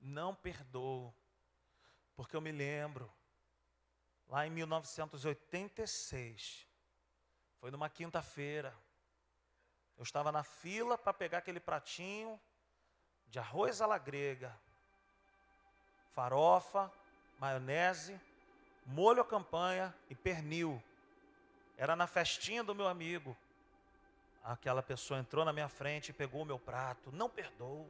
Não 0.00 0.34
perdoo, 0.34 1.14
porque 2.16 2.34
eu 2.34 2.40
me 2.40 2.50
lembro, 2.50 3.12
lá 4.26 4.46
em 4.46 4.50
1986, 4.50 6.66
foi 7.58 7.70
numa 7.70 7.90
quinta-feira, 7.90 8.74
eu 9.98 10.02
estava 10.02 10.32
na 10.32 10.42
fila 10.42 10.96
para 10.96 11.12
pegar 11.12 11.36
aquele 11.38 11.60
pratinho 11.60 12.40
de 13.26 13.38
arroz 13.38 13.82
à 13.82 13.86
la 13.86 13.98
grega, 13.98 14.58
farofa, 16.14 16.90
maionese, 17.38 18.18
molho 18.86 19.20
à 19.20 19.26
campanha 19.26 19.94
e 20.08 20.14
pernil. 20.14 20.82
Era 21.76 21.94
na 21.94 22.06
festinha 22.06 22.64
do 22.64 22.74
meu 22.74 22.88
amigo. 22.88 23.36
Aquela 24.42 24.82
pessoa 24.82 25.20
entrou 25.20 25.44
na 25.44 25.52
minha 25.52 25.68
frente 25.68 26.08
e 26.10 26.12
pegou 26.12 26.42
o 26.42 26.44
meu 26.46 26.58
prato. 26.58 27.12
Não 27.12 27.28
perdoo. 27.28 27.88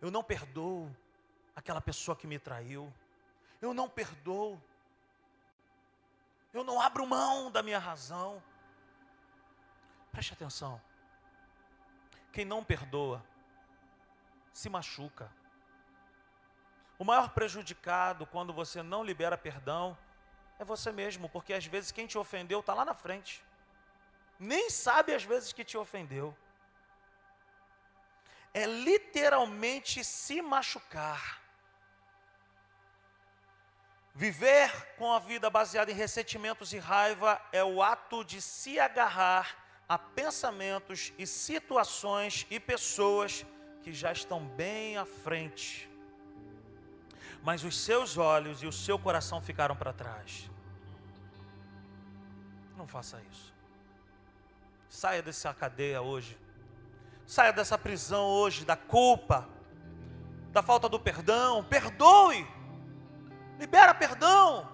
Eu 0.00 0.10
não 0.10 0.22
perdoo 0.22 0.94
aquela 1.54 1.80
pessoa 1.80 2.16
que 2.16 2.26
me 2.26 2.38
traiu. 2.38 2.92
Eu 3.60 3.74
não 3.74 3.88
perdoo. 3.88 4.60
Eu 6.52 6.62
não 6.62 6.80
abro 6.80 7.06
mão 7.06 7.50
da 7.50 7.62
minha 7.62 7.78
razão. 7.78 8.42
Preste 10.12 10.32
atenção. 10.32 10.80
Quem 12.32 12.44
não 12.44 12.62
perdoa 12.62 13.22
se 14.52 14.68
machuca. 14.68 15.30
O 16.98 17.04
maior 17.04 17.30
prejudicado 17.30 18.26
quando 18.26 18.52
você 18.52 18.82
não 18.82 19.04
libera 19.04 19.36
perdão 19.36 19.98
é 20.58 20.64
você 20.64 20.90
mesmo, 20.90 21.28
porque 21.28 21.52
às 21.52 21.66
vezes 21.66 21.92
quem 21.92 22.06
te 22.06 22.16
ofendeu 22.16 22.60
está 22.60 22.72
lá 22.72 22.84
na 22.84 22.94
frente. 22.94 23.44
Nem 24.38 24.70
sabe 24.70 25.14
às 25.14 25.24
vezes 25.24 25.52
que 25.52 25.64
te 25.64 25.76
ofendeu. 25.76 26.36
É 28.52 28.66
literalmente 28.66 30.02
se 30.04 30.40
machucar. 30.40 31.42
Viver 34.14 34.94
com 34.96 35.12
a 35.12 35.18
vida 35.18 35.50
baseada 35.50 35.90
em 35.90 35.94
ressentimentos 35.94 36.72
e 36.72 36.78
raiva 36.78 37.40
é 37.52 37.62
o 37.62 37.82
ato 37.82 38.24
de 38.24 38.40
se 38.40 38.80
agarrar 38.80 39.56
a 39.88 39.98
pensamentos 39.98 41.12
e 41.18 41.26
situações 41.26 42.46
e 42.50 42.58
pessoas 42.58 43.44
que 43.82 43.92
já 43.92 44.10
estão 44.10 44.44
bem 44.46 44.96
à 44.96 45.04
frente 45.04 45.88
mas 47.46 47.62
os 47.62 47.78
seus 47.78 48.18
olhos 48.18 48.60
e 48.64 48.66
o 48.66 48.72
seu 48.72 48.98
coração 48.98 49.40
ficaram 49.40 49.76
para 49.76 49.92
trás. 49.92 50.50
Não 52.76 52.88
faça 52.88 53.22
isso. 53.30 53.54
Saia 54.88 55.22
dessa 55.22 55.52
cadeia 55.52 56.00
hoje. 56.00 56.38
Saia 57.26 57.52
dessa 57.52 57.76
prisão 57.76 58.24
hoje 58.24 58.64
da 58.64 58.76
culpa, 58.76 59.48
da 60.52 60.62
falta 60.62 60.88
do 60.88 60.98
perdão. 60.98 61.64
Perdoe. 61.64 62.46
Libera 63.58 63.94
perdão. 63.94 64.68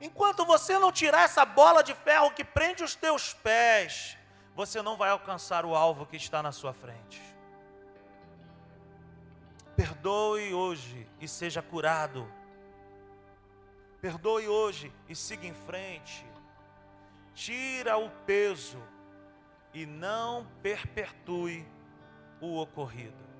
Enquanto 0.00 0.46
você 0.46 0.78
não 0.78 0.90
tirar 0.90 1.22
essa 1.22 1.44
bola 1.44 1.82
de 1.82 1.94
ferro 1.94 2.30
que 2.30 2.44
prende 2.44 2.82
os 2.82 2.94
teus 2.94 3.34
pés, 3.34 4.16
você 4.54 4.80
não 4.80 4.96
vai 4.96 5.10
alcançar 5.10 5.66
o 5.66 5.74
alvo 5.74 6.06
que 6.06 6.16
está 6.16 6.42
na 6.42 6.52
sua 6.52 6.72
frente. 6.72 7.20
Perdoe 9.76 10.54
hoje 10.54 11.06
e 11.20 11.28
seja 11.28 11.60
curado. 11.60 12.30
Perdoe 14.00 14.48
hoje 14.48 14.92
e 15.08 15.14
siga 15.14 15.46
em 15.46 15.54
frente. 15.54 16.24
tira 17.34 17.96
o 17.96 18.10
peso 18.26 18.82
e 19.72 19.86
não 19.86 20.46
perpetue 20.62 21.66
o 22.40 22.58
ocorrido. 22.60 23.30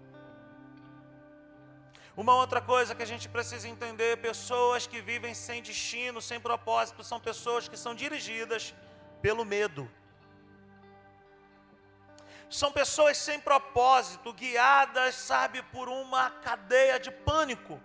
Uma 2.16 2.35
outra 2.35 2.61
coisa 2.61 2.95
que 2.95 3.03
a 3.03 3.07
gente 3.07 3.28
precisa 3.28 3.68
entender: 3.68 4.18
pessoas 4.18 4.87
que 4.87 5.01
vivem 5.01 5.35
sem 5.35 5.62
destino, 5.62 6.20
sem 6.20 6.41
propósito, 6.41 7.03
são 7.03 7.20
pessoas 7.20 7.68
que 7.68 7.76
são 7.76 7.95
dirigidas 7.95 8.74
pelo 9.22 9.45
medo. 9.45 9.91
São 12.49 12.72
pessoas 12.72 13.16
sem 13.16 13.39
propósito, 13.39 14.33
guiadas, 14.33 15.14
sabe, 15.14 15.62
por 15.62 15.89
uma 15.89 16.31
cadeia 16.31 16.99
de 16.99 17.11
pânico. 17.11 17.81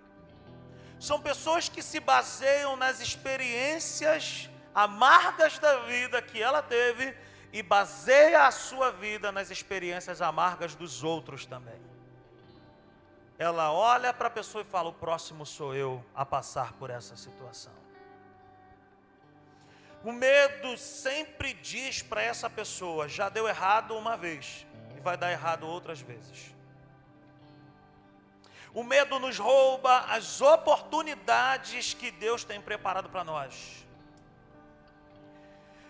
São 0.99 1.21
pessoas 1.21 1.69
que 1.69 1.83
se 1.83 1.99
baseiam 1.99 2.75
nas 2.75 2.99
experiências 2.99 4.49
amargas 4.73 5.59
da 5.59 5.77
vida 5.81 6.19
que 6.21 6.41
ela 6.41 6.63
teve 6.63 7.15
e 7.55 7.63
baseia 7.63 8.47
a 8.47 8.51
sua 8.51 8.91
vida 8.91 9.31
nas 9.31 9.49
experiências 9.49 10.21
amargas 10.21 10.75
dos 10.75 11.05
outros 11.05 11.45
também. 11.45 11.79
Ela 13.39 13.71
olha 13.71 14.13
para 14.13 14.27
a 14.27 14.29
pessoa 14.29 14.61
e 14.61 14.65
fala: 14.65 14.89
O 14.89 14.93
próximo 14.93 15.45
sou 15.45 15.73
eu 15.73 16.03
a 16.13 16.25
passar 16.25 16.73
por 16.73 16.89
essa 16.89 17.15
situação. 17.15 17.71
O 20.03 20.11
medo 20.11 20.77
sempre 20.77 21.53
diz 21.53 22.01
para 22.01 22.21
essa 22.21 22.49
pessoa: 22.49 23.07
já 23.07 23.29
deu 23.29 23.47
errado 23.47 23.95
uma 23.95 24.17
vez 24.17 24.67
e 24.97 24.99
vai 24.99 25.15
dar 25.15 25.31
errado 25.31 25.65
outras 25.65 26.01
vezes. 26.01 26.53
O 28.73 28.83
medo 28.83 29.17
nos 29.17 29.39
rouba 29.39 29.99
as 30.09 30.41
oportunidades 30.41 31.93
que 31.93 32.11
Deus 32.11 32.43
tem 32.43 32.59
preparado 32.59 33.09
para 33.09 33.23
nós. 33.23 33.84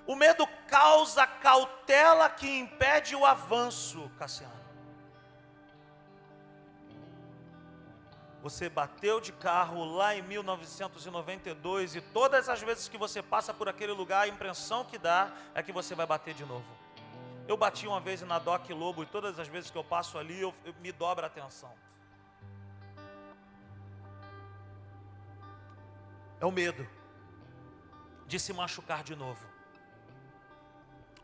O 0.07 0.15
medo 0.15 0.45
causa 0.67 1.25
cautela 1.25 2.29
que 2.29 2.47
impede 2.47 3.15
o 3.15 3.25
avanço, 3.25 4.09
Cassiano. 4.17 4.53
Você 8.43 8.69
bateu 8.69 9.19
de 9.19 9.31
carro 9.31 9.83
lá 9.83 10.15
em 10.15 10.21
1992 10.21 11.95
e 11.95 12.01
todas 12.01 12.47
as 12.47 12.61
vezes 12.61 12.87
que 12.87 12.95
você 12.95 13.19
passa 13.19 13.51
por 13.51 13.67
aquele 13.67 13.91
lugar, 13.91 14.21
a 14.21 14.27
impressão 14.27 14.85
que 14.85 14.99
dá 14.99 15.33
é 15.55 15.63
que 15.63 15.71
você 15.71 15.95
vai 15.95 16.05
bater 16.05 16.35
de 16.35 16.45
novo. 16.45 16.65
Eu 17.47 17.57
bati 17.57 17.87
uma 17.87 17.99
vez 17.99 18.21
na 18.21 18.37
Doc 18.37 18.69
Lobo 18.69 19.01
e 19.01 19.07
todas 19.07 19.39
as 19.39 19.47
vezes 19.47 19.71
que 19.71 19.77
eu 19.77 19.83
passo 19.83 20.19
ali, 20.19 20.39
eu, 20.39 20.53
eu 20.63 20.75
me 20.79 20.91
dobra 20.91 21.25
a 21.25 21.27
atenção. 21.27 21.73
É 26.39 26.45
o 26.45 26.51
medo 26.51 26.87
de 28.27 28.39
se 28.39 28.53
machucar 28.53 29.03
de 29.03 29.15
novo. 29.15 29.54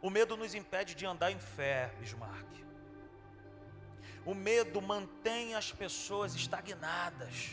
O 0.01 0.09
medo 0.09 0.35
nos 0.35 0.55
impede 0.55 0.95
de 0.95 1.05
andar 1.05 1.31
em 1.31 1.39
fé, 1.39 1.93
Bismarck. 1.99 2.47
O 4.25 4.33
medo 4.33 4.81
mantém 4.81 5.55
as 5.55 5.71
pessoas 5.71 6.35
estagnadas. 6.35 7.51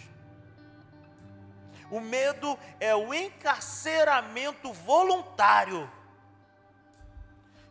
O 1.91 2.01
medo 2.01 2.59
é 2.79 2.95
o 2.95 3.15
encarceramento 3.15 4.73
voluntário 4.73 5.91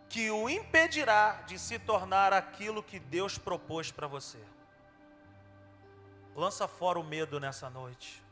que 0.10 0.32
o 0.32 0.50
impedirá 0.50 1.44
de 1.46 1.60
se 1.60 1.78
tornar 1.78 2.34
aquilo 2.34 2.82
que 2.82 3.00
Deus 3.00 3.38
propôs 3.38 3.92
para 3.92 4.08
você. 4.08 4.40
Lança 6.36 6.68
fora 6.68 7.00
o 7.00 7.04
medo 7.04 7.40
nessa 7.40 7.70
noite. 7.70 8.24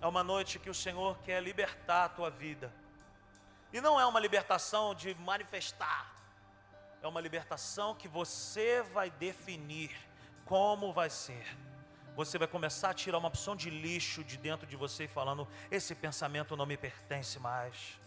É 0.00 0.06
uma 0.06 0.24
noite 0.24 0.58
que 0.58 0.68
o 0.68 0.74
Senhor 0.74 1.16
quer 1.20 1.42
libertar 1.42 2.04
a 2.04 2.08
tua 2.08 2.30
vida. 2.30 2.72
E 3.72 3.80
não 3.80 3.98
é 3.98 4.04
uma 4.04 4.20
libertação 4.20 4.94
de 4.94 5.14
manifestar, 5.14 6.12
é 7.02 7.08
uma 7.08 7.20
libertação 7.20 7.94
que 7.94 8.06
você 8.06 8.82
vai 8.92 9.10
definir 9.10 9.90
como 10.44 10.92
vai 10.92 11.08
ser. 11.08 11.46
Você 12.14 12.36
vai 12.36 12.46
começar 12.46 12.90
a 12.90 12.94
tirar 12.94 13.16
uma 13.16 13.28
opção 13.28 13.56
de 13.56 13.70
lixo 13.70 14.22
de 14.22 14.36
dentro 14.36 14.66
de 14.66 14.76
você, 14.76 15.08
falando: 15.08 15.48
esse 15.70 15.94
pensamento 15.94 16.56
não 16.56 16.66
me 16.66 16.76
pertence 16.76 17.38
mais. 17.38 17.98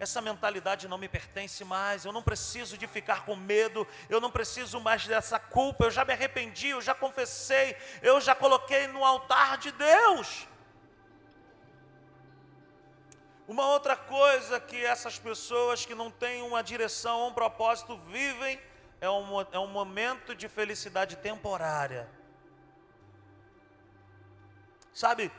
Essa 0.00 0.20
mentalidade 0.20 0.88
não 0.88 0.98
me 0.98 1.08
pertence 1.08 1.64
mais. 1.64 2.04
Eu 2.04 2.12
não 2.12 2.24
preciso 2.24 2.76
de 2.76 2.88
ficar 2.88 3.24
com 3.24 3.36
medo. 3.36 3.86
Eu 4.08 4.20
não 4.20 4.32
preciso 4.32 4.80
mais 4.80 5.06
dessa 5.06 5.38
culpa. 5.38 5.84
Eu 5.84 5.90
já 5.92 6.04
me 6.04 6.12
arrependi. 6.12 6.70
Eu 6.70 6.80
já 6.80 6.92
confessei. 6.92 7.76
Eu 8.02 8.20
já 8.20 8.34
coloquei 8.34 8.88
no 8.88 9.04
altar 9.04 9.58
de 9.58 9.70
Deus. 9.70 10.48
Uma 13.46 13.66
outra 13.68 13.96
coisa 13.96 14.60
que 14.60 14.84
essas 14.84 15.18
pessoas 15.18 15.84
que 15.84 15.94
não 15.94 16.10
têm 16.10 16.42
uma 16.42 16.62
direção, 16.62 17.28
um 17.28 17.32
propósito, 17.32 17.96
vivem 17.96 18.60
é 19.00 19.10
um, 19.10 19.40
é 19.52 19.58
um 19.58 19.66
momento 19.66 20.34
de 20.34 20.48
felicidade 20.48 21.16
temporária. 21.16 22.08
Sabe, 24.94 25.32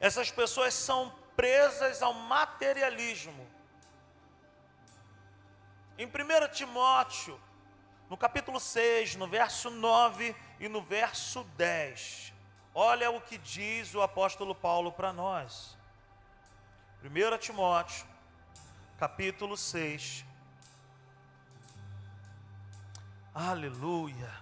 essas 0.00 0.30
pessoas 0.30 0.72
são 0.72 1.14
presas 1.36 2.02
ao 2.02 2.14
materialismo. 2.14 3.46
Em 5.98 6.06
1 6.06 6.10
Timóteo, 6.52 7.38
no 8.08 8.16
capítulo 8.16 8.58
6, 8.58 9.16
no 9.16 9.28
verso 9.28 9.70
9 9.70 10.34
e 10.58 10.68
no 10.68 10.80
verso 10.80 11.44
10, 11.56 12.32
olha 12.74 13.10
o 13.10 13.20
que 13.20 13.36
diz 13.36 13.94
o 13.94 14.00
apóstolo 14.00 14.54
Paulo 14.54 14.90
para 14.90 15.12
nós. 15.12 15.77
1 17.00 17.38
Timóteo, 17.38 18.04
capítulo 18.98 19.56
6. 19.56 20.24
Aleluia. 23.32 24.32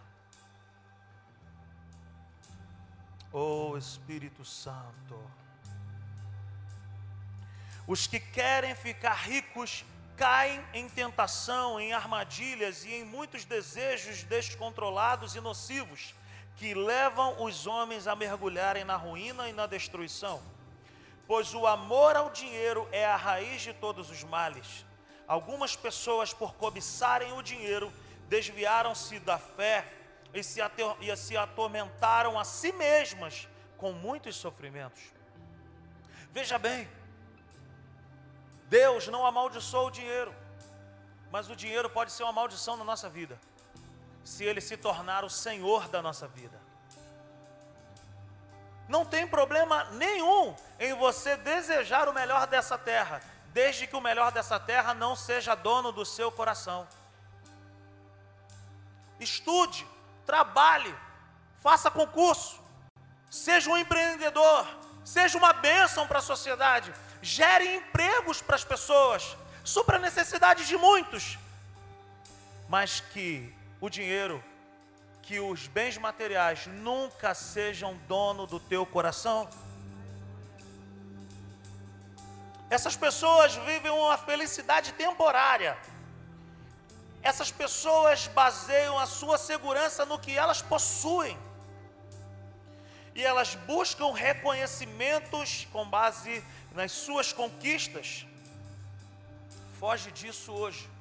Oh 3.31 3.77
Espírito 3.77 4.43
Santo. 4.43 5.21
Os 7.87 8.07
que 8.07 8.19
querem 8.19 8.75
ficar 8.75 9.13
ricos 9.13 9.85
caem 10.17 10.65
em 10.73 10.89
tentação, 10.89 11.79
em 11.79 11.93
armadilhas 11.93 12.87
e 12.87 12.95
em 12.95 13.05
muitos 13.05 13.45
desejos 13.45 14.23
descontrolados 14.23 15.37
e 15.37 15.43
nocivos 15.43 16.15
que 16.57 16.73
levam 16.73 17.45
os 17.45 17.67
homens 17.67 18.07
a 18.07 18.17
mergulharem 18.17 18.83
na 18.83 18.97
ruína 18.97 19.47
e 19.47 19.53
na 19.53 19.67
destruição 19.67 20.56
pois 21.27 21.55
o 21.55 21.67
amor 21.67 22.17
ao 22.17 22.31
dinheiro 22.31 22.89
é 22.93 23.05
a 23.05 23.17
raiz 23.17 23.63
de 23.63 23.73
todos 23.73 24.11
os 24.11 24.23
males. 24.23 24.85
Algumas 25.27 25.75
pessoas, 25.75 26.33
por 26.33 26.55
cobiçarem 26.55 27.33
o 27.33 27.43
dinheiro, 27.43 27.93
desviaram-se 28.29 29.19
da 29.19 29.39
fé 29.39 29.85
e 30.33 30.43
se, 30.43 30.61
e 31.01 31.17
se 31.17 31.37
atormentaram 31.37 32.39
a 32.39 32.45
si 32.45 32.73
mesmas 32.73 33.49
com 33.77 33.93
muitos 33.93 34.37
sofrimentos. 34.37 35.03
Veja 36.31 36.59
bem, 36.59 36.89
Deus 38.69 39.09
não 39.09 39.27
amaldiçoou 39.27 39.89
o 39.89 39.91
dinheiro, 39.91 40.35
mas 41.31 41.49
o 41.51 41.57
dinheiro 41.57 41.91
pode 41.91 42.13
ser 42.13 42.23
uma 42.23 42.33
maldição 42.33 42.77
na 42.77 42.85
nossa 42.85 43.09
vida, 43.09 43.41
se 44.25 44.45
ele 44.45 44.61
se 44.61 44.77
tornar 44.77 45.25
o 45.25 45.31
Senhor 45.31 45.89
da 45.89 46.01
nossa 46.01 46.29
vida. 46.29 46.66
Não 48.89 49.05
tem 49.05 49.27
problema 49.27 49.85
nenhum 49.93 50.55
em 50.79 50.95
você 50.95 51.37
desejar 51.37 52.09
o 52.09 52.15
melhor 52.15 52.47
dessa 52.47 52.79
terra, 52.79 53.21
desde 53.53 53.87
que 53.87 53.97
o 53.97 54.01
melhor 54.01 54.31
dessa 54.31 54.61
terra 54.61 54.95
não 54.95 55.17
seja 55.17 55.55
dono 55.55 55.91
do 55.91 56.05
seu 56.05 56.31
coração. 56.31 56.87
Estude, 59.19 59.87
trabalhe, 60.25 60.95
faça 61.63 61.91
concurso, 61.91 62.61
seja 63.31 63.71
um 63.71 63.77
empreendedor, 63.77 64.67
seja 65.05 65.37
uma 65.39 65.53
bênção 65.53 66.07
para 66.07 66.19
a 66.19 66.23
sociedade, 66.23 66.93
gere 67.23 67.77
empregos 67.77 68.41
para 68.41 68.57
as 68.57 68.65
pessoas, 68.65 69.37
supra 69.65 69.99
necessidades 69.99 70.67
de 70.69 70.77
muitos, 70.77 71.39
mas 72.69 73.01
que 73.01 73.53
o 73.81 73.89
dinheiro 73.89 74.43
que 75.27 75.41
os 75.41 75.67
bens 75.67 75.99
materiais 75.99 76.69
nunca 76.69 77.35
sejam 77.35 77.97
dono 78.07 78.47
do 78.47 78.61
teu 78.61 78.87
coração? 78.87 79.49
Essas 82.71 82.95
pessoas 82.95 83.57
vivem 83.57 83.91
uma 83.91 84.17
felicidade 84.17 84.93
temporária. 84.93 85.77
Essas 87.25 87.51
pessoas 87.51 88.29
baseiam 88.29 88.97
a 88.97 89.07
sua 89.07 89.37
segurança 89.37 90.07
no 90.07 90.17
que 90.17 90.31
elas 90.31 90.63
possuem. 90.63 91.37
E 93.13 93.25
elas 93.25 93.57
buscam 93.57 94.13
reconhecimentos 94.13 95.67
com 95.73 95.85
base 95.89 96.45
nas 96.73 96.93
suas 96.93 97.33
conquistas. 97.33 98.25
Foge 99.81 100.13
disso 100.13 100.53
hoje. 100.53 100.96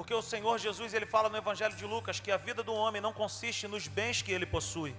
Porque 0.00 0.14
o 0.14 0.22
Senhor 0.22 0.58
Jesus, 0.58 0.94
ele 0.94 1.04
fala 1.04 1.28
no 1.28 1.36
Evangelho 1.36 1.76
de 1.76 1.84
Lucas 1.84 2.18
que 2.18 2.32
a 2.32 2.38
vida 2.38 2.62
do 2.62 2.72
homem 2.72 3.02
não 3.02 3.12
consiste 3.12 3.68
nos 3.68 3.86
bens 3.86 4.22
que 4.22 4.32
ele 4.32 4.46
possui. 4.46 4.96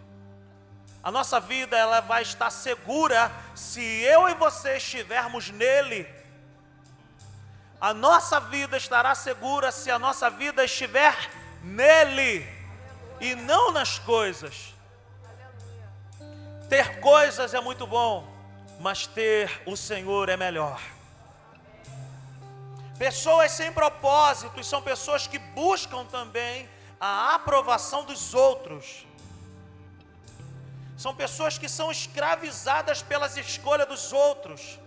A 1.01 1.09
nossa 1.09 1.39
vida 1.39 1.75
ela 1.75 2.01
vai 2.01 2.21
estar 2.21 2.51
segura 2.51 3.31
se 3.55 3.81
eu 3.81 4.29
e 4.29 4.35
você 4.35 4.77
estivermos 4.77 5.49
nele 5.49 6.07
A 7.79 7.95
nossa 7.95 8.39
vida 8.39 8.77
estará 8.77 9.15
segura 9.15 9.71
se 9.71 9.89
a 9.89 9.97
nossa 9.97 10.29
vida 10.29 10.63
estiver 10.63 11.17
nele 11.63 12.47
e 13.19 13.33
não 13.33 13.71
nas 13.71 13.97
coisas. 13.97 14.75
Ter 16.69 16.99
coisas 16.99 17.55
é 17.55 17.59
muito 17.59 17.87
bom, 17.87 18.31
mas 18.79 19.07
ter 19.07 19.63
o 19.65 19.75
Senhor 19.75 20.29
é 20.29 20.37
melhor. 20.37 20.79
Pessoas 23.05 23.49
sem 23.59 23.69
propósitos 23.73 24.67
são 24.71 24.79
pessoas 24.79 25.25
que 25.25 25.39
buscam 25.39 26.05
também 26.05 26.69
a 26.99 27.33
aprovação 27.33 28.01
dos 28.09 28.35
outros. 28.35 29.07
São 30.95 31.13
pessoas 31.15 31.57
que 31.57 31.67
são 31.77 31.87
escravizadas 31.89 33.01
pelas 33.01 33.37
escolhas 33.37 33.87
dos 33.87 34.13
outros. 34.13 34.79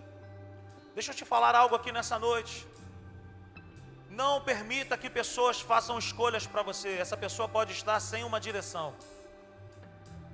Deixa 0.94 1.10
eu 1.10 1.16
te 1.16 1.24
falar 1.24 1.56
algo 1.56 1.74
aqui 1.74 1.90
nessa 1.90 2.16
noite. 2.16 2.64
Não 4.08 4.40
permita 4.40 4.96
que 4.96 5.10
pessoas 5.10 5.60
façam 5.60 5.98
escolhas 5.98 6.46
para 6.46 6.62
você. 6.62 6.90
Essa 7.04 7.16
pessoa 7.16 7.48
pode 7.48 7.72
estar 7.72 7.98
sem 7.98 8.22
uma 8.22 8.38
direção. 8.38 8.94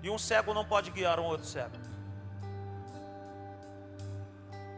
E 0.02 0.10
um 0.10 0.18
cego 0.18 0.52
não 0.52 0.66
pode 0.66 0.90
guiar 0.90 1.18
um 1.18 1.24
outro 1.24 1.46
cego. 1.46 1.78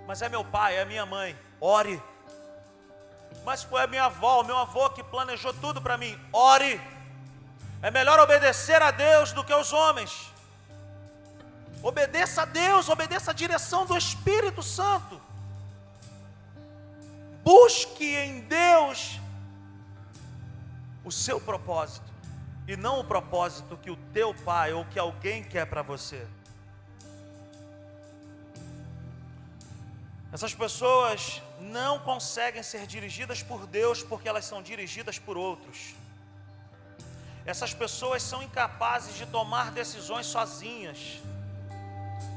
Mas 0.07 0.22
é 0.22 0.28
meu 0.28 0.44
pai, 0.44 0.76
é 0.76 0.84
minha 0.84 1.05
mãe. 1.05 1.36
Ore. 1.61 2.00
Mas 3.45 3.62
foi 3.62 3.83
a 3.83 3.87
minha 3.87 4.05
avó, 4.05 4.41
o 4.41 4.45
meu 4.45 4.57
avô 4.57 4.91
que 4.91 5.03
planejou 5.03 5.53
tudo 5.55 5.80
para 5.80 5.99
mim. 5.99 6.18
Ore. 6.33 6.80
É 7.83 7.91
melhor 7.91 8.20
obedecer 8.20 8.80
a 8.80 8.91
Deus 8.91 9.33
do 9.33 9.43
que 9.43 9.53
aos 9.53 9.72
homens. 9.72 10.33
Obedeça 11.83 12.43
a 12.43 12.45
Deus, 12.45 12.89
obedeça 12.89 13.33
a 13.33 13.35
direção 13.35 13.85
do 13.85 13.97
Espírito 13.97 14.62
Santo. 14.62 15.20
Busque 17.43 18.14
em 18.16 18.41
Deus 18.43 19.18
o 21.05 21.11
seu 21.11 21.41
propósito 21.41 22.12
e 22.68 22.76
não 22.76 23.01
o 23.01 23.05
propósito 23.05 23.76
que 23.76 23.91
o 23.91 23.97
teu 24.12 24.33
pai 24.33 24.72
ou 24.72 24.85
que 24.85 24.99
alguém 24.99 25.43
quer 25.43 25.66
para 25.66 25.83
você. 25.83 26.24
Essas 30.33 30.55
pessoas 30.55 31.43
não 31.61 31.99
conseguem 31.99 32.62
ser 32.62 32.87
dirigidas 32.87 33.43
por 33.43 33.66
Deus 33.66 34.03
porque 34.03 34.26
elas 34.26 34.47
são 34.47 34.62
dirigidas 34.62 35.18
por 35.18 35.37
outros. 35.37 35.95
Essas 37.45 37.74
pessoas 37.74 38.22
são 38.22 38.43
incapazes 38.43 39.14
de 39.14 39.26
tomar 39.26 39.70
decisões 39.72 40.26
sozinhas, 40.26 41.20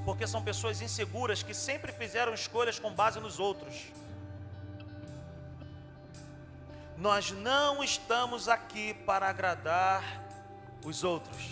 porque 0.03 0.27
são 0.27 0.43
pessoas 0.43 0.81
inseguras 0.81 1.41
que 1.41 1.53
sempre 1.53 1.91
fizeram 1.93 2.33
escolhas 2.33 2.77
com 2.79 2.91
base 2.91 3.19
nos 3.19 3.39
outros. 3.39 3.85
Nós 6.97 7.31
não 7.31 7.83
estamos 7.83 8.49
aqui 8.49 8.93
para 9.05 9.29
agradar 9.29 10.03
os 10.83 11.03
outros 11.03 11.43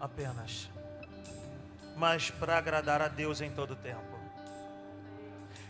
apenas, 0.00 0.68
mas 1.96 2.30
para 2.30 2.58
agradar 2.58 3.00
a 3.02 3.08
Deus 3.08 3.40
em 3.40 3.50
todo 3.50 3.76
tempo. 3.76 4.07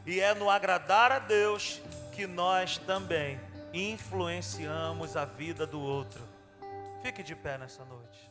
E 0.09 0.21
é 0.21 0.33
no 0.33 0.49
agradar 0.49 1.13
a 1.13 1.19
Deus 1.19 1.83
que 2.13 2.27
nós 2.27 2.79
também 2.79 3.39
influenciamos 3.75 5.19
a 5.19 5.27
vida 5.27 5.67
do 5.67 5.79
outro. 5.79 6.27
Fique 7.03 7.23
de 7.23 7.37
pé 7.37 7.59
nessa 7.59 7.85
noite. 7.85 8.28